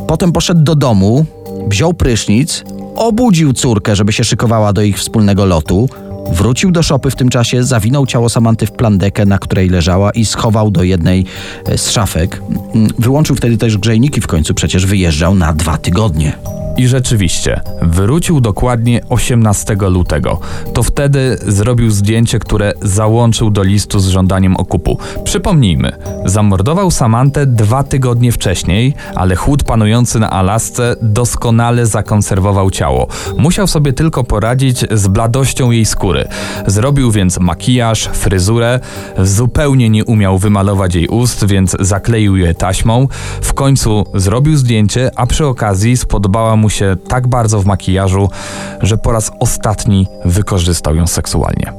Potem 0.08 0.32
poszedł 0.32 0.64
do 0.64 0.76
domu, 0.76 1.26
wziął 1.68 1.94
prysznic, 1.94 2.64
obudził 2.96 3.54
córkę, 3.54 3.96
żeby 3.96 4.14
się 4.14 4.24
szykowała 4.24 4.74
do 4.74 4.82
ich 4.82 4.98
wspólnego 4.98 5.46
lotu. 5.46 5.90
Wrócił 6.32 6.72
do 6.72 6.84
szopy 6.84 7.12
w 7.12 7.16
tym 7.16 7.30
czasie, 7.30 7.64
zawinął 7.64 8.06
ciało 8.06 8.30
Samanty 8.30 8.66
w 8.66 8.72
plandekę, 8.72 9.26
na 9.26 9.38
której 9.38 9.70
leżała 9.70 10.12
i 10.12 10.26
schował 10.26 10.72
do 10.72 10.84
jednej 10.84 11.26
e, 11.66 11.78
z 11.78 11.92
szafek. 11.92 12.42
Mm, 12.76 12.90
wyłączył 13.00 13.36
wtedy 13.36 13.58
też 13.58 13.78
grzejniki, 13.78 14.22
w 14.22 14.28
końcu 14.28 14.54
przecież 14.54 14.86
wyjeżdżał 14.86 15.36
na 15.36 15.54
dwa 15.54 15.78
tygodnie. 15.78 16.34
I 16.78 16.88
rzeczywiście, 16.88 17.62
wrócił 17.82 18.42
dokładnie 18.42 19.02
18 19.10 19.76
lutego. 19.90 20.40
To 20.74 20.84
wtedy 20.84 21.38
zrobił 21.48 21.92
zdjęcie, 21.92 22.40
które 22.40 22.74
załączył 22.82 23.52
do 23.52 23.64
listu 23.64 24.00
z 24.00 24.08
żądaniem 24.08 24.58
okupu. 24.58 24.98
Przypomnijmy, 25.24 25.92
zamordował 26.26 26.92
Samantę 26.92 27.46
dwa 27.46 27.84
tygodnie 27.84 28.32
wcześniej, 28.32 28.94
ale 29.16 29.36
chłód 29.36 29.64
panujący 29.64 30.20
na 30.20 30.30
Alasce 30.30 30.96
doskonale 31.02 31.86
zakonserwował 31.86 32.72
ciało. 32.72 33.08
Musiał 33.38 33.68
sobie 33.68 33.94
tylko 33.94 34.24
poradzić 34.24 34.86
z 34.92 35.08
bladością 35.08 35.72
jej 35.72 35.86
skóry. 35.86 36.28
Zrobił 36.68 37.12
więc 37.12 37.40
makijaż, 37.40 38.10
fryzurę, 38.14 38.80
zupełnie 39.18 39.90
nie 39.90 40.06
umiał 40.06 40.38
wymalować 40.38 40.96
jej 40.96 41.08
ust, 41.08 41.46
więc 41.46 41.76
zakleił 41.80 42.36
je 42.36 42.54
taśmą. 42.54 43.08
W 43.42 43.54
końcu 43.54 44.06
zrobił 44.16 44.58
zdjęcie, 44.58 45.12
a 45.16 45.26
przy 45.26 45.46
okazji 45.46 45.98
spodobała 45.98 46.56
mu 46.56 46.61
się 46.70 46.96
tak 47.08 47.28
bardzo 47.28 47.62
w 47.62 47.66
makijażu, 47.66 48.30
że 48.82 48.98
po 48.98 49.12
raz 49.12 49.32
ostatni 49.40 50.08
wykorzystał 50.26 50.96
ją 50.96 51.08
seksualnie. 51.08 51.74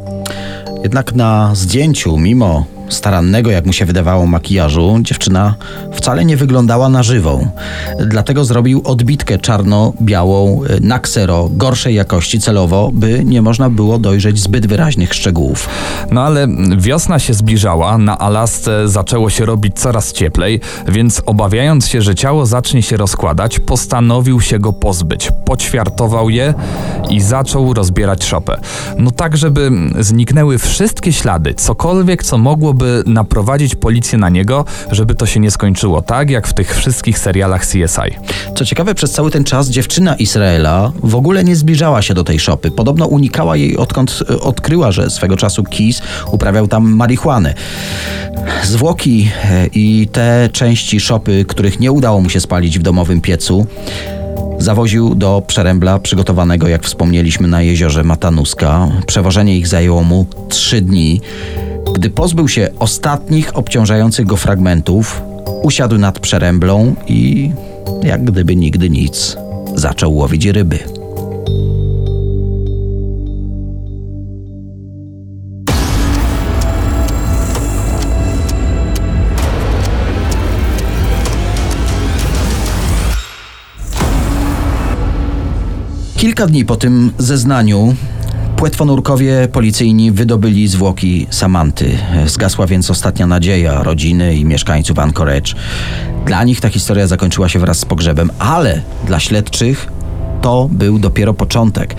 Jednak 0.83 1.15
na 1.15 1.51
zdjęciu, 1.55 2.19
mimo 2.19 2.65
starannego, 2.89 3.51
jak 3.51 3.67
mu 3.67 3.73
się 3.73 3.85
wydawało, 3.85 4.27
makijażu, 4.27 4.99
dziewczyna 5.01 5.55
wcale 5.93 6.25
nie 6.25 6.37
wyglądała 6.37 6.89
na 6.89 7.03
żywą. 7.03 7.49
Dlatego 8.07 8.45
zrobił 8.45 8.83
odbitkę 8.85 9.39
czarno-białą 9.39 10.65
y, 10.65 10.81
na 10.81 10.99
ksero 10.99 11.49
gorszej 11.51 11.95
jakości 11.95 12.41
celowo, 12.41 12.91
by 12.95 13.25
nie 13.25 13.43
można 13.43 13.71
było 13.71 13.99
dojrzeć 13.99 14.39
zbyt 14.39 14.67
wyraźnych 14.67 15.15
szczegółów. 15.15 15.69
No 16.11 16.23
ale 16.23 16.49
wiosna 16.79 17.19
się 17.19 17.35
zbliżała, 17.35 17.99
na 17.99 18.19
Alasce 18.19 18.89
zaczęło 18.89 19.31
się 19.31 19.47
robić 19.47 19.79
coraz 19.79 20.13
cieplej, 20.13 20.61
więc 20.89 21.23
obawiając 21.27 21.89
się, 21.89 22.03
że 22.03 22.15
ciało 22.15 22.47
zacznie 22.47 22.83
się 22.83 22.97
rozkładać, 22.97 23.59
postanowił 23.59 24.41
się 24.41 24.59
go 24.59 24.73
pozbyć. 24.73 25.31
Poćwiartował 25.45 26.31
je 26.31 26.55
i 27.11 27.21
zaczął 27.21 27.75
rozbierać 27.75 28.25
szopę. 28.25 28.61
No 28.99 29.11
tak, 29.11 29.37
żeby 29.37 29.71
zniknęły 29.99 30.59
wszystkie 30.59 31.13
ślady, 31.13 31.55
cokolwiek, 31.55 32.23
co 32.23 32.39
mogłoby 32.73 33.03
naprowadzić 33.07 33.75
policję 33.75 34.19
na 34.19 34.29
niego, 34.29 34.65
żeby 34.91 35.15
to 35.15 35.27
się 35.27 35.41
nie 35.41 35.51
skończyło, 35.51 36.03
tak 36.03 36.31
jak 36.31 36.49
w 36.49 36.55
tych 36.55 36.77
wszystkich 36.77 37.19
serialach 37.19 37.67
CSI. 37.67 38.17
Co 38.57 38.65
ciekawe, 38.65 38.95
przez 38.95 39.11
cały 39.11 39.31
ten 39.31 39.45
czas 39.45 39.69
dziewczyna 39.69 40.15
Israela 40.15 40.93
w 41.03 41.15
ogóle 41.15 41.45
nie 41.45 41.57
zbliżała 41.57 42.03
się 42.03 42.15
do 42.15 42.25
tej 42.25 42.39
szopy. 42.39 42.71
Podobno 42.71 43.07
unikała 43.07 43.57
jej, 43.57 43.77
odkąd 43.77 44.23
y, 44.31 44.41
odkryła, 44.41 44.93
że 44.93 45.11
swego 45.11 45.37
czasu 45.37 45.65
Keys 45.65 46.03
uprawiał 46.33 46.69
tam 46.69 46.95
marihuanę. 46.95 47.55
Zwłoki 48.65 49.31
e, 49.45 49.67
i 49.67 50.09
te 50.13 50.49
części 50.53 51.01
szopy, 51.01 51.45
których 51.49 51.81
nie 51.81 51.93
udało 51.93 52.21
mu 52.21 52.31
się 52.31 52.41
spalić 52.41 52.79
w 52.79 52.83
domowym 52.83 53.21
piecu, 53.21 53.67
zawoził 54.59 55.15
do 55.15 55.43
przerębla 55.47 55.99
przygotowanego, 55.99 56.69
jak 56.69 56.85
wspomnieliśmy, 56.85 57.49
na 57.49 57.63
jeziorze 57.63 58.05
Matanuska. 58.05 58.89
Przewożenie 59.07 59.59
ich 59.59 59.69
zajęło 59.69 60.03
mu 60.03 60.27
trzy 60.49 60.81
dni. 60.81 61.21
Gdy 61.95 62.11
pozbył 62.11 62.49
się 62.49 62.69
ostatnich 62.79 63.57
obciążających 63.57 64.27
go 64.27 64.37
fragmentów, 64.37 65.23
usiadł 65.63 65.99
nad 65.99 66.19
przeręblą 66.19 66.95
i, 67.07 67.51
jak 68.03 68.25
gdyby 68.25 68.57
nigdy 68.57 68.91
nic, 68.91 69.37
zaczął 69.75 70.15
łowić 70.15 70.47
ryby. 70.47 70.79
Kilka 86.17 86.47
dni 86.47 86.65
po 86.65 86.77
tym 86.77 87.13
zeznaniu 87.19 87.95
płetwonurkowie 88.63 89.49
policyjni 89.53 90.13
wydobyli 90.13 90.69
zwłoki 90.69 91.27
Samanty. 91.31 91.99
Zgasła 92.27 92.67
więc 92.67 92.91
ostatnia 92.91 93.27
nadzieja 93.27 93.83
rodziny 93.83 94.35
i 94.35 94.45
mieszkańców 94.45 94.99
Anchorage. 94.99 95.55
Dla 96.27 96.45
nich 96.45 96.61
ta 96.61 96.69
historia 96.69 97.07
zakończyła 97.07 97.49
się 97.49 97.59
wraz 97.59 97.79
z 97.79 97.85
pogrzebem, 97.85 98.31
ale 98.39 98.83
dla 99.07 99.21
śledczych 99.21 99.93
to 100.43 100.69
był 100.73 100.99
dopiero 100.99 101.35
początek. 101.35 101.97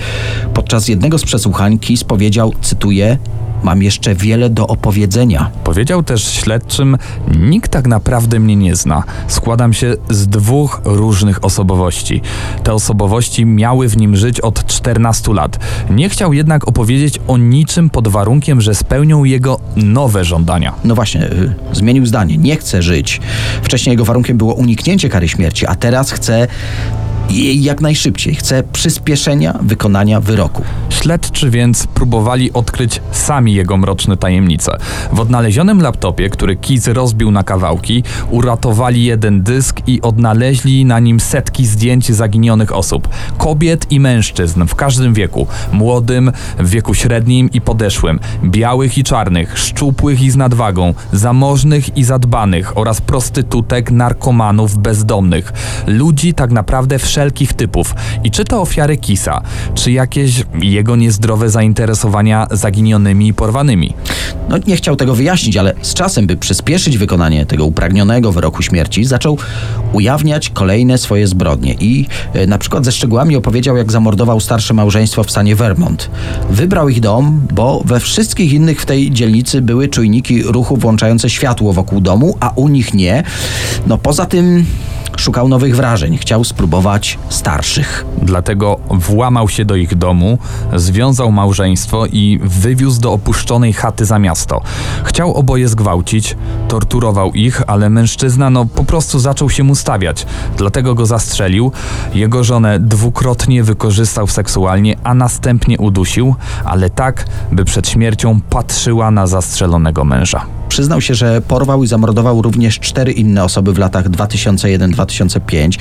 Podczas 0.54 0.88
jednego 0.88 1.18
z 1.18 1.24
przesłuchań 1.24 1.80
Kis 1.80 2.04
powiedział, 2.04 2.54
cytuję, 2.62 3.18
Mam 3.64 3.84
jeszcze 3.84 4.16
wiele 4.16 4.50
do 4.50 4.68
opowiedzenia. 4.68 5.52
Powiedział 5.64 6.04
też 6.04 6.24
śledczym: 6.32 6.98
Nikt 7.40 7.72
tak 7.72 7.88
naprawdę 7.88 8.40
mnie 8.40 8.56
nie 8.56 8.76
zna. 8.76 9.04
Składam 9.28 9.74
się 9.74 9.96
z 10.10 10.28
dwóch 10.28 10.82
różnych 10.86 11.46
osobowości. 11.46 12.22
Te 12.64 12.74
osobowości 12.74 13.46
miały 13.46 13.88
w 13.88 13.98
nim 13.98 14.16
żyć 14.16 14.42
od 14.42 14.66
14 14.66 15.34
lat. 15.34 15.60
Nie 15.90 16.10
chciał 16.10 16.34
jednak 16.34 16.68
opowiedzieć 16.68 17.20
o 17.28 17.38
niczym 17.38 17.90
pod 17.90 18.08
warunkiem, 18.08 18.62
że 18.62 18.76
spełnią 18.76 19.24
jego 19.24 19.60
nowe 19.76 20.24
żądania. 20.24 20.74
No 20.84 20.96
właśnie, 20.96 21.26
y, 21.26 21.56
zmienił 21.72 22.06
zdanie. 22.06 22.38
Nie 22.38 22.56
chce 22.56 22.82
żyć. 22.82 23.22
Wcześniej 23.62 23.94
jego 23.94 24.06
warunkiem 24.06 24.38
było 24.38 24.54
uniknięcie 24.54 25.10
kary 25.10 25.30
śmierci, 25.30 25.68
a 25.68 25.76
teraz 25.76 26.12
chce 26.12 26.48
jej 27.30 27.64
jak 27.64 27.82
najszybciej. 27.82 28.36
Chce 28.36 28.64
przyspieszenia 28.64 29.60
wykonania 29.62 30.20
wyroku. 30.20 30.64
Śledczy 30.90 31.50
więc 31.50 31.88
próbowali 31.88 32.54
odkryć 32.54 33.02
sami 33.12 33.54
jego 33.54 33.78
mroczne 33.78 34.18
tajemnice. 34.18 34.78
W 35.12 35.20
odnalezionym 35.20 35.82
laptopie, 35.82 36.30
który 36.30 36.56
Kiz 36.56 36.88
rozbił 36.88 37.32
na 37.32 37.44
kawałki, 37.44 38.04
uratowali 38.30 39.04
jeden 39.04 39.44
dysk 39.44 39.80
i 39.88 40.02
odnaleźli 40.02 40.86
na 40.86 41.00
nim 41.00 41.20
setki 41.20 41.66
zdjęć 41.66 42.12
zaginionych 42.12 42.76
osób. 42.76 43.10
Kobiet 43.38 43.92
i 43.92 44.00
mężczyzn 44.00 44.66
w 44.66 44.76
każdym 44.76 45.14
wieku. 45.14 45.48
Młodym, 45.72 46.32
w 46.60 46.70
wieku 46.70 46.94
średnim 46.94 47.50
i 47.54 47.62
podeszłym. 47.62 48.20
Białych 48.44 48.98
i 48.98 49.04
czarnych, 49.04 49.60
szczupłych 49.60 50.22
i 50.22 50.32
z 50.32 50.36
nadwagą, 50.36 50.94
zamożnych 51.14 51.98
i 51.98 52.04
zadbanych 52.04 52.78
oraz 52.78 53.02
prostytutek, 53.02 53.92
narkomanów, 53.92 54.78
bezdomnych. 54.78 55.54
Ludzi 55.88 56.34
tak 56.34 56.52
naprawdę 56.52 57.00
wszelkich 57.14 57.54
typów. 57.54 57.96
I 58.24 58.32
czy 58.32 58.46
to 58.46 58.62
ofiary 58.62 58.98
Kisa, 58.98 59.42
czy 59.76 59.92
jakieś 59.92 60.44
jego 60.62 60.96
niezdrowe 60.96 61.50
zainteresowania 61.50 62.48
zaginionymi 62.52 63.28
i 63.28 63.34
porwanymi. 63.34 63.94
No 64.50 64.58
nie 64.68 64.76
chciał 64.76 64.96
tego 64.96 65.16
wyjaśnić, 65.16 65.58
ale 65.58 65.74
z 65.82 65.94
czasem, 65.94 66.28
by 66.28 66.38
przyspieszyć 66.38 66.98
wykonanie 66.98 67.46
tego 67.46 67.66
upragnionego 67.66 68.32
wyroku 68.32 68.62
śmierci, 68.62 69.06
zaczął 69.06 69.38
ujawniać 69.94 70.50
kolejne 70.50 70.98
swoje 70.98 71.28
zbrodnie 71.28 71.74
i 71.74 72.06
e, 72.34 72.48
na 72.48 72.58
przykład 72.58 72.86
ze 72.86 72.92
szczegółami 72.92 73.36
opowiedział, 73.36 73.78
jak 73.78 73.92
zamordował 73.92 74.40
starsze 74.40 74.74
małżeństwo 74.74 75.24
w 75.24 75.32
stanie 75.32 75.56
Vermont. 75.56 76.10
Wybrał 76.50 76.90
ich 76.90 77.00
dom, 77.00 77.48
bo 77.54 77.82
we 77.86 78.00
wszystkich 78.00 78.54
innych 78.54 78.82
w 78.82 78.86
tej 78.86 79.12
dzielnicy 79.12 79.62
były 79.62 79.88
czujniki 79.88 80.44
ruchu 80.44 80.78
włączające 80.78 81.30
światło 81.30 81.74
wokół 81.74 82.02
domu, 82.02 82.38
a 82.40 82.52
u 82.56 82.68
nich 82.68 82.94
nie. 82.94 83.24
No 83.88 83.98
poza 83.98 84.26
tym 84.26 84.66
Szukał 85.18 85.48
nowych 85.48 85.76
wrażeń, 85.76 86.18
chciał 86.18 86.44
spróbować 86.44 87.20
starszych. 87.30 88.06
Dlatego 88.22 88.80
włamał 88.90 89.50
się 89.50 89.66
do 89.66 89.76
ich 89.76 89.96
domu, 89.96 90.38
związał 90.76 91.32
małżeństwo 91.32 92.06
i 92.06 92.40
wywiózł 92.44 93.02
do 93.02 93.14
opuszczonej 93.14 93.74
chaty 93.74 94.06
za 94.06 94.20
miasto. 94.20 94.62
Chciał 95.04 95.34
oboje 95.34 95.68
zgwałcić, 95.68 96.38
torturował 96.68 97.32
ich, 97.34 97.62
ale 97.68 97.90
mężczyzna 97.90 98.50
no 98.50 98.66
po 98.66 98.84
prostu 98.84 99.20
zaczął 99.20 99.50
się 99.50 99.64
mu 99.64 99.76
stawiać. 99.76 100.26
Dlatego 100.58 100.96
go 100.96 101.06
zastrzelił. 101.06 101.72
Jego 102.14 102.44
żonę 102.44 102.80
dwukrotnie 102.80 103.64
wykorzystał 103.64 104.28
seksualnie, 104.28 104.96
a 105.04 105.14
następnie 105.14 105.78
udusił, 105.78 106.36
ale 106.66 106.90
tak, 106.90 107.26
by 107.52 107.66
przed 107.66 107.90
śmiercią 107.90 108.42
patrzyła 108.50 109.12
na 109.12 109.28
zastrzelonego 109.28 110.06
męża. 110.06 110.46
Przyznał 110.74 111.02
się, 111.02 111.16
że 111.16 111.42
porwał 111.42 111.84
i 111.84 111.88
zamordował 111.88 112.42
również 112.42 112.80
cztery 112.80 113.12
inne 113.12 113.44
osoby 113.44 113.74
w 113.74 113.78
latach 113.78 114.10
2001-2005. 114.10 115.80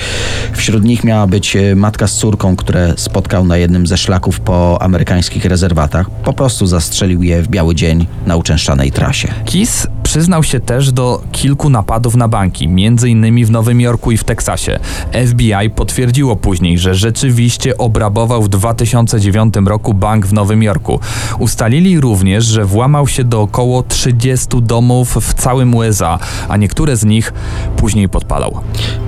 Wśród 0.53 0.85
nich 0.85 1.05
miała 1.05 1.27
być 1.27 1.57
e, 1.57 1.77
matka 1.77 2.07
z 2.07 2.15
córką, 2.15 2.57
które 2.57 2.95
spotkał 2.97 3.45
na 3.45 3.57
jednym 3.57 3.87
ze 3.87 3.99
szlaków 3.99 4.41
po 4.41 4.83
amerykańskich 4.83 5.45
rezerwatach. 5.45 6.11
Po 6.11 6.33
prostu 6.33 6.67
zastrzelił 6.67 7.23
je 7.23 7.43
w 7.43 7.49
biały 7.49 7.75
dzień 7.75 8.07
na 8.27 8.37
uczęszczanej 8.37 8.93
trasie. 8.93 9.29
Kis 9.45 9.87
przyznał 10.13 10.43
się 10.43 10.61
też 10.61 10.93
do 10.93 11.23
kilku 11.33 11.71
napadów 11.71 12.17
na 12.17 12.29
banki, 12.29 12.69
innymi 13.07 13.45
w 13.45 13.51
Nowym 13.51 13.81
Jorku 13.81 14.11
i 14.11 14.17
w 14.17 14.25
Teksasie. 14.25 14.79
FBI 15.27 15.71
potwierdziło 15.75 16.37
później, 16.37 16.79
że 16.79 16.95
rzeczywiście 16.95 17.79
obrabował 17.79 18.43
w 18.43 18.49
2009 18.49 19.55
roku 19.67 19.95
bank 19.95 20.27
w 20.27 20.33
Nowym 20.33 20.63
Jorku. 20.63 21.01
Ustalili 21.39 22.01
również, 22.01 22.45
że 22.45 22.65
włamał 22.65 23.09
się 23.09 23.25
do 23.25 23.41
około 23.41 23.83
30 23.83 24.49
domów 24.63 25.17
w 25.21 25.35
całym 25.35 25.75
USA, 25.75 26.19
a 26.49 26.57
niektóre 26.57 26.97
z 26.97 27.05
nich 27.05 27.33
później 27.77 28.09
podpalał. 28.09 28.61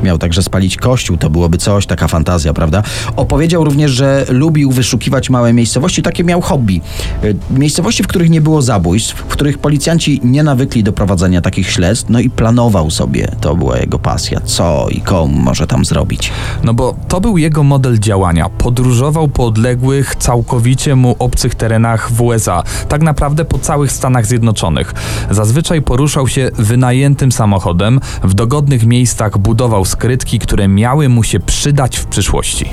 Miał 0.03 0.19
także 0.19 0.43
spalić 0.43 0.77
kościół, 0.77 1.17
to 1.17 1.31
byłoby 1.31 1.59
coś, 1.59 1.87
taka 1.87 2.09
fantazja, 2.09 2.55
prawda? 2.55 2.83
Opowiedział 3.17 3.65
również, 3.65 3.91
że 3.91 4.27
lubił 4.29 4.71
wyszukiwać 4.71 5.31
małe 5.31 5.53
miejscowości, 5.53 6.03
takie 6.03 6.25
miał 6.25 6.41
hobby. 6.41 6.81
E, 7.23 7.59
miejscowości, 7.59 8.03
w 8.03 8.07
których 8.07 8.31
nie 8.31 8.41
było 8.41 8.63
zabójstw, 8.63 9.15
w 9.15 9.27
których 9.27 9.59
policjanci 9.59 10.21
nie 10.25 10.43
nawykli 10.43 10.83
do 10.83 10.94
prowadzenia 10.95 11.41
takich 11.41 11.71
śledztw, 11.71 12.11
no 12.11 12.21
i 12.21 12.31
planował 12.31 12.91
sobie, 12.91 13.29
to 13.41 13.57
była 13.57 13.79
jego 13.79 13.99
pasja, 13.99 14.41
co 14.41 14.87
i 14.91 15.01
komu 15.01 15.39
może 15.39 15.67
tam 15.67 15.85
zrobić. 15.85 16.33
No 16.65 16.75
bo 16.75 16.97
to 17.09 17.21
był 17.21 17.39
jego 17.39 17.63
model 17.63 17.99
działania. 17.99 18.49
Podróżował 18.49 19.29
po 19.29 19.47
odległych, 19.47 20.17
całkowicie 20.17 20.97
mu 20.97 21.17
obcych 21.19 21.55
terenach 21.55 22.11
w 22.13 22.21
USA, 22.21 22.63
tak 22.89 23.03
naprawdę 23.03 23.45
po 23.45 23.59
całych 23.59 23.93
Stanach 23.93 24.27
Zjednoczonych. 24.27 24.95
Zazwyczaj 25.31 25.83
poruszał 25.83 26.29
się 26.29 26.51
wynajętym 26.59 27.33
samochodem, 27.33 28.01
w 28.23 28.35
dogodnych 28.35 28.87
miejscach 28.87 29.39
budował 29.39 29.85
skrytki, 29.85 30.39
które 30.39 30.69
miały 30.69 31.09
mu 31.09 31.23
się 31.23 31.41
przydać 31.41 31.97
w 31.97 32.07
przyszłości. 32.07 32.67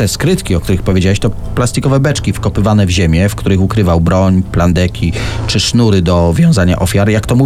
te 0.00 0.08
skrytki, 0.08 0.54
o 0.54 0.60
których 0.60 0.82
powiedziałeś, 0.82 1.18
to 1.18 1.30
plastikowe 1.30 2.00
beczki 2.00 2.32
wkopywane 2.32 2.86
w 2.86 2.90
ziemię, 2.90 3.28
w 3.28 3.34
których 3.34 3.60
ukrywał 3.60 4.00
broń, 4.00 4.42
plandeki 4.52 5.12
czy 5.46 5.60
sznury 5.60 6.02
do 6.02 6.32
wiązania 6.36 6.78
ofiar. 6.78 7.10
Jak 7.10 7.26
to 7.26 7.36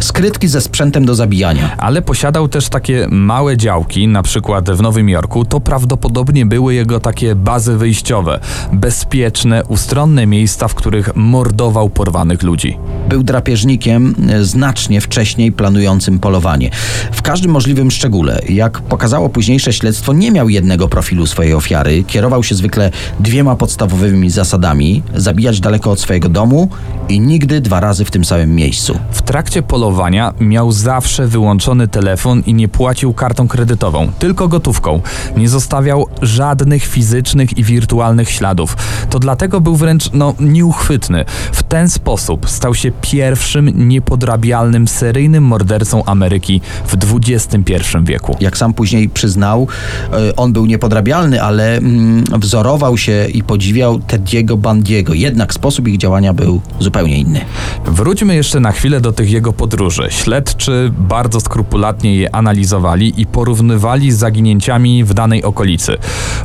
skrytki 0.00 0.48
ze 0.48 0.60
sprzętem 0.60 1.04
do 1.04 1.14
zabijania. 1.14 1.76
Ale 1.78 2.02
posiadał 2.02 2.48
też 2.48 2.68
takie 2.68 3.06
małe 3.10 3.56
działki, 3.56 4.08
na 4.08 4.22
przykład 4.22 4.70
w 4.70 4.82
Nowym 4.82 5.08
Jorku. 5.08 5.44
To 5.44 5.60
prawdopodobnie 5.60 6.46
były 6.46 6.74
jego 6.74 7.00
takie 7.00 7.34
bazy 7.34 7.76
wyjściowe. 7.76 8.40
Bezpieczne, 8.72 9.64
ustronne 9.64 10.26
miejsca, 10.26 10.68
w 10.68 10.74
których 10.74 11.16
mordował 11.16 11.90
porwanych 11.90 12.42
ludzi. 12.42 12.78
Był 13.08 13.22
drapieżnikiem 13.22 14.14
e, 14.28 14.44
znacznie 14.44 15.00
wcześniej 15.00 15.52
planującym 15.52 16.18
polowanie. 16.18 16.70
W 17.12 17.22
każdym 17.22 17.50
możliwym 17.50 17.90
szczególe, 17.90 18.40
jak 18.48 18.80
pokazało 18.80 19.28
późniejsze 19.28 19.72
śledztwo, 19.72 20.12
nie 20.12 20.30
miał 20.30 20.48
jednego 20.48 20.88
profilu 20.88 21.26
swojej 21.26 21.54
ofiary. 21.54 22.04
Kierował 22.04 22.42
się 22.42 22.54
zwykle 22.54 22.90
dwiema 23.20 23.56
podstawowymi 23.56 24.30
zasadami: 24.30 25.02
zabijać 25.14 25.60
daleko 25.60 25.90
od 25.90 26.00
swojego 26.00 26.28
domu 26.28 26.68
i 27.08 27.20
nigdy 27.20 27.60
dwa 27.60 27.80
razy 27.80 28.04
w 28.04 28.10
tym 28.10 28.24
samym 28.24 28.54
miejscu. 28.54 28.98
W 29.14 29.22
trakcie 29.22 29.62
polowania 29.62 30.34
miał 30.40 30.72
zawsze 30.72 31.26
wyłączony 31.26 31.88
telefon 31.88 32.42
i 32.46 32.54
nie 32.54 32.68
płacił 32.68 33.12
kartą 33.12 33.48
kredytową, 33.48 34.12
tylko 34.18 34.48
gotówką. 34.48 35.00
Nie 35.36 35.48
zostawiał 35.48 36.06
żadnych 36.22 36.84
fizycznych 36.84 37.58
i 37.58 37.64
wirtualnych 37.64 38.30
śladów. 38.30 38.76
To 39.10 39.18
dlatego 39.18 39.60
był 39.60 39.76
wręcz 39.76 40.12
no, 40.12 40.34
nieuchwytny. 40.40 41.24
W 41.52 41.62
ten 41.62 41.88
sposób 41.88 42.50
stał 42.50 42.74
się 42.74 42.92
pierwszym 43.00 43.88
niepodrabialnym 43.88 44.88
seryjnym 44.88 45.44
mordercą 45.44 46.04
Ameryki 46.04 46.60
w 46.86 46.96
XXI 47.14 47.72
wieku. 48.02 48.36
Jak 48.40 48.56
sam 48.56 48.74
później 48.74 49.08
przyznał, 49.08 49.68
e, 50.12 50.36
on 50.36 50.52
był 50.52 50.66
niepodrabialny, 50.66 51.42
ale 51.42 51.76
mm, 51.76 52.24
wzorował 52.38 52.98
się 52.98 53.26
i 53.32 53.42
podziwiał 53.42 53.98
Tediego 53.98 54.56
Bandiego. 54.56 55.14
Jednak 55.14 55.54
sposób 55.54 55.88
ich 55.88 55.98
działania 55.98 56.32
był 56.32 56.60
zupełnie 56.80 57.18
inny. 57.18 57.40
Wróćmy 57.84 58.34
jeszcze 58.34 58.60
na 58.60 58.72
chwilę 58.72 59.00
do 59.04 59.12
tych 59.12 59.30
jego 59.30 59.52
podróży. 59.52 60.08
Śledczy 60.10 60.92
bardzo 60.98 61.40
skrupulatnie 61.40 62.16
je 62.16 62.34
analizowali 62.34 63.20
i 63.20 63.26
porównywali 63.26 64.12
z 64.12 64.18
zaginięciami 64.18 65.04
w 65.04 65.14
danej 65.14 65.42
okolicy. 65.42 65.96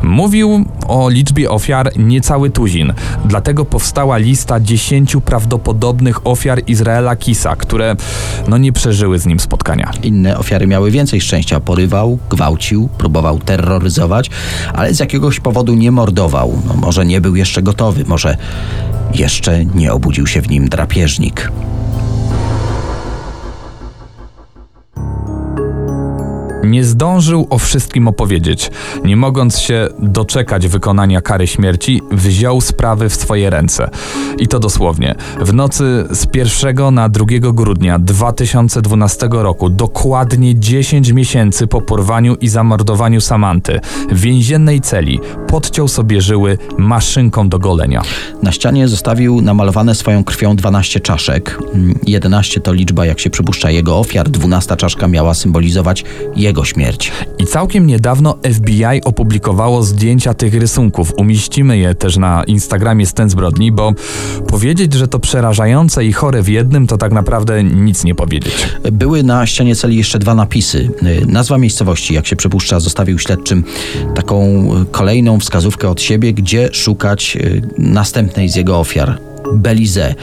Mówił 0.04 0.66
o 0.88 1.10
liczbie 1.10 1.52
ofiar 1.52 1.92
niecały 1.98 2.50
tuzin, 2.50 2.94
dlatego 3.26 3.66
powstała 3.66 4.18
lista 4.18 4.60
dziesięciu 4.60 5.22
prawdopodobnych 5.22 6.28
ofiar 6.28 6.62
Izraela 6.68 7.16
Kisa, 7.16 7.56
które 7.56 7.96
no 8.48 8.58
nie 8.58 8.72
przeżyły 8.72 9.20
z 9.20 9.26
nim 9.26 9.40
spotkania. 9.40 9.92
Inne 10.04 10.38
ofiary 10.38 10.68
miały 10.68 10.92
więcej 10.92 11.22
szczęścia. 11.22 11.60
Porywał, 11.60 12.20
gwałcił, 12.30 12.90
próbował 12.98 13.40
terroryzować, 13.40 14.30
ale 14.74 14.94
z 14.94 15.00
jakiegoś 15.00 15.40
powodu 15.40 15.74
nie 15.74 15.92
mordował. 15.92 16.62
No, 16.68 16.74
może 16.74 17.06
nie 17.06 17.22
był 17.22 17.36
jeszcze 17.36 17.62
gotowy, 17.62 18.06
może 18.08 18.38
jeszcze 19.14 19.66
nie 19.66 19.94
obudził 19.94 20.28
się 20.28 20.42
w 20.42 20.50
nim 20.50 20.70
drapieżnik. 20.70 21.52
Nie 26.70 26.84
zdążył 26.84 27.48
o 27.50 27.58
wszystkim 27.58 28.08
opowiedzieć. 28.08 28.72
Nie 29.06 29.16
mogąc 29.16 29.60
się 29.60 29.88
doczekać 30.00 30.68
wykonania 30.68 31.22
kary 31.22 31.48
śmierci, 31.48 32.02
wziął 32.12 32.62
sprawy 32.62 33.10
w 33.10 33.16
swoje 33.16 33.50
ręce. 33.50 33.90
I 34.38 34.48
to 34.48 34.60
dosłownie. 34.60 35.16
W 35.42 35.54
nocy 35.54 36.06
z 36.12 36.28
1 36.36 36.96
na 36.96 37.10
2 37.10 37.26
grudnia 37.54 38.00
2012 38.00 39.30
roku, 39.32 39.70
dokładnie 39.70 40.60
10 40.60 41.12
miesięcy 41.12 41.68
po 41.68 41.82
porwaniu 41.82 42.36
i 42.36 42.48
zamordowaniu 42.48 43.22
Samanty, 43.22 43.80
w 44.12 44.20
więziennej 44.20 44.82
celi 44.82 45.20
podciął 45.48 45.88
sobie 45.88 46.22
żyły 46.22 46.58
maszynką 46.78 47.50
do 47.50 47.60
golenia. 47.60 48.02
Na 48.44 48.52
ścianie 48.52 48.88
zostawił 48.88 49.42
namalowane 49.42 49.96
swoją 49.96 50.24
krwią 50.24 50.56
12 50.56 51.00
czaszek. 51.00 51.60
Mm, 51.74 52.00
11 52.08 52.62
to 52.62 52.74
liczba, 52.74 53.06
jak 53.06 53.20
się 53.20 53.30
przypuszcza, 53.30 53.72
jego 53.72 54.00
ofiar. 54.00 54.30
12 54.30 54.76
czaszka 54.76 55.08
miała 55.08 55.34
symbolizować 55.34 56.04
jego 56.36 56.59
śmierć. 56.66 57.12
I 57.40 57.46
całkiem 57.46 57.88
niedawno 57.88 58.38
FBI 58.54 59.04
opublikowało 59.06 59.84
zdjęcia 59.84 60.34
tych 60.34 60.54
rysunków. 60.54 61.14
Umieścimy 61.18 61.78
je 61.78 61.96
też 61.96 62.18
na 62.18 62.44
Instagramie 62.44 63.06
Scen 63.06 63.30
Zbrodni, 63.30 63.72
bo 63.72 63.94
powiedzieć, 64.48 64.94
że 64.94 65.08
to 65.08 65.20
przerażające 65.20 66.06
i 66.06 66.14
chore 66.14 66.42
w 66.42 66.50
jednym, 66.50 66.88
to 66.88 66.98
tak 66.98 67.12
naprawdę 67.12 67.64
nic 67.64 68.04
nie 68.04 68.16
powiedzieć. 68.16 68.54
Były 68.92 69.24
na 69.24 69.46
ścianie 69.46 69.76
celi 69.76 69.98
jeszcze 69.98 70.20
dwa 70.20 70.36
napisy. 70.36 70.90
Y, 71.04 71.26
Nazwa 71.26 71.58
miejscowości, 71.58 72.14
jak 72.14 72.28
się 72.28 72.36
przypuszcza, 72.36 72.80
zostawił 72.80 73.20
śledczym 73.20 73.64
taką 74.16 74.44
y, 74.82 74.86
kolejną 74.92 75.40
wskazówkę 75.40 75.90
od 75.90 76.02
siebie, 76.02 76.34
gdzie 76.34 76.70
szukać 76.74 77.38
y, 77.42 77.62
następnej 77.78 78.50
z 78.50 78.56
jego 78.56 78.80
ofiar. 78.80 79.20
Belize. 79.54 80.16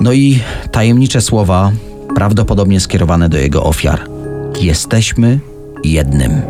No 0.00 0.12
i 0.12 0.38
tajemnicze 0.72 1.20
słowa, 1.20 1.72
prawdopodobnie 2.14 2.80
skierowane 2.80 3.28
do 3.28 3.38
jego 3.38 3.64
ofiar. 3.64 4.00
Jesteśmy 4.54 5.40
jednym. 5.84 6.42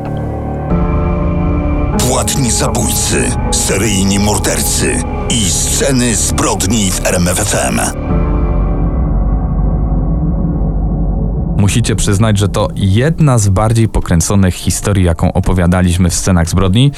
Płatni 1.98 2.50
zabójcy, 2.50 3.30
seryjni 3.52 4.18
mordercy 4.18 5.02
i 5.30 5.50
sceny 5.50 6.16
zbrodni 6.16 6.90
w 6.90 7.06
RMFFM. 7.06 8.05
Musicie 11.66 11.96
przyznać, 11.96 12.38
że 12.38 12.48
to 12.48 12.68
jedna 12.76 13.38
z 13.38 13.48
bardziej 13.48 13.88
pokręconych 13.88 14.54
historii, 14.54 15.04
jaką 15.04 15.32
opowiadaliśmy 15.32 16.10
w 16.10 16.14
scenach 16.14 16.48
zbrodni. 16.48 16.92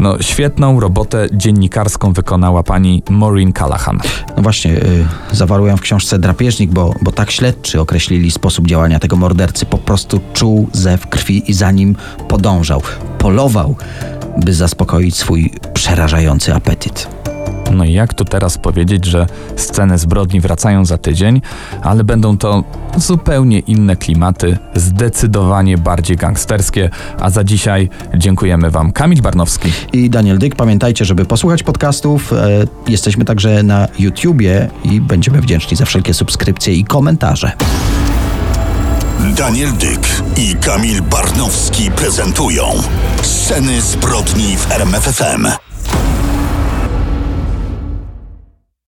No, 0.00 0.22
świetną 0.22 0.80
robotę 0.80 1.26
dziennikarską 1.32 2.12
wykonała 2.12 2.62
pani 2.62 3.02
Maureen 3.10 3.52
Callahan. 3.52 4.00
No 4.36 4.42
właśnie, 4.42 4.72
y, 4.72 5.06
zawarł 5.32 5.66
ją 5.66 5.76
w 5.76 5.80
książce 5.80 6.18
Drapieżnik, 6.18 6.70
bo, 6.70 6.94
bo 7.02 7.12
tak 7.12 7.30
śledczy 7.30 7.80
określili 7.80 8.30
sposób 8.30 8.66
działania 8.66 8.98
tego 8.98 9.16
mordercy. 9.16 9.66
Po 9.66 9.78
prostu 9.78 10.20
czuł 10.32 10.68
zew 10.72 11.06
krwi 11.06 11.50
i 11.50 11.54
za 11.54 11.70
nim 11.70 11.96
podążał. 12.28 12.82
Polował, 13.18 13.76
by 14.44 14.54
zaspokoić 14.54 15.16
swój 15.16 15.50
przerażający 15.74 16.54
apetyt. 16.54 17.21
No 17.72 17.84
i 17.84 17.92
jak 17.92 18.14
tu 18.14 18.24
teraz 18.24 18.58
powiedzieć, 18.58 19.04
że 19.04 19.26
sceny 19.56 19.98
zbrodni 19.98 20.40
wracają 20.40 20.84
za 20.84 20.98
tydzień, 20.98 21.40
ale 21.82 22.04
będą 22.04 22.38
to 22.38 22.64
zupełnie 22.96 23.58
inne 23.58 23.96
klimaty, 23.96 24.58
zdecydowanie 24.74 25.78
bardziej 25.78 26.16
gangsterskie, 26.16 26.90
a 27.20 27.30
za 27.30 27.44
dzisiaj 27.44 27.88
dziękujemy 28.14 28.70
Wam 28.70 28.92
Kamil 28.92 29.22
Barnowski. 29.22 29.72
I 29.92 30.10
Daniel 30.10 30.38
Dyk, 30.38 30.56
pamiętajcie, 30.56 31.04
żeby 31.04 31.24
posłuchać 31.24 31.62
podcastów. 31.62 32.32
E, 32.32 32.64
jesteśmy 32.88 33.24
także 33.24 33.62
na 33.62 33.88
YouTubie 33.98 34.70
i 34.84 35.00
będziemy 35.00 35.40
wdzięczni 35.40 35.76
za 35.76 35.84
wszelkie 35.84 36.14
subskrypcje 36.14 36.74
i 36.74 36.84
komentarze. 36.84 37.52
Daniel 39.36 39.72
Dyk 39.72 40.22
i 40.36 40.54
Kamil 40.56 41.02
Barnowski 41.02 41.90
prezentują 41.90 42.64
Sceny 43.22 43.80
zbrodni 43.80 44.56
w 44.56 44.72
RMFFM. 44.72 45.71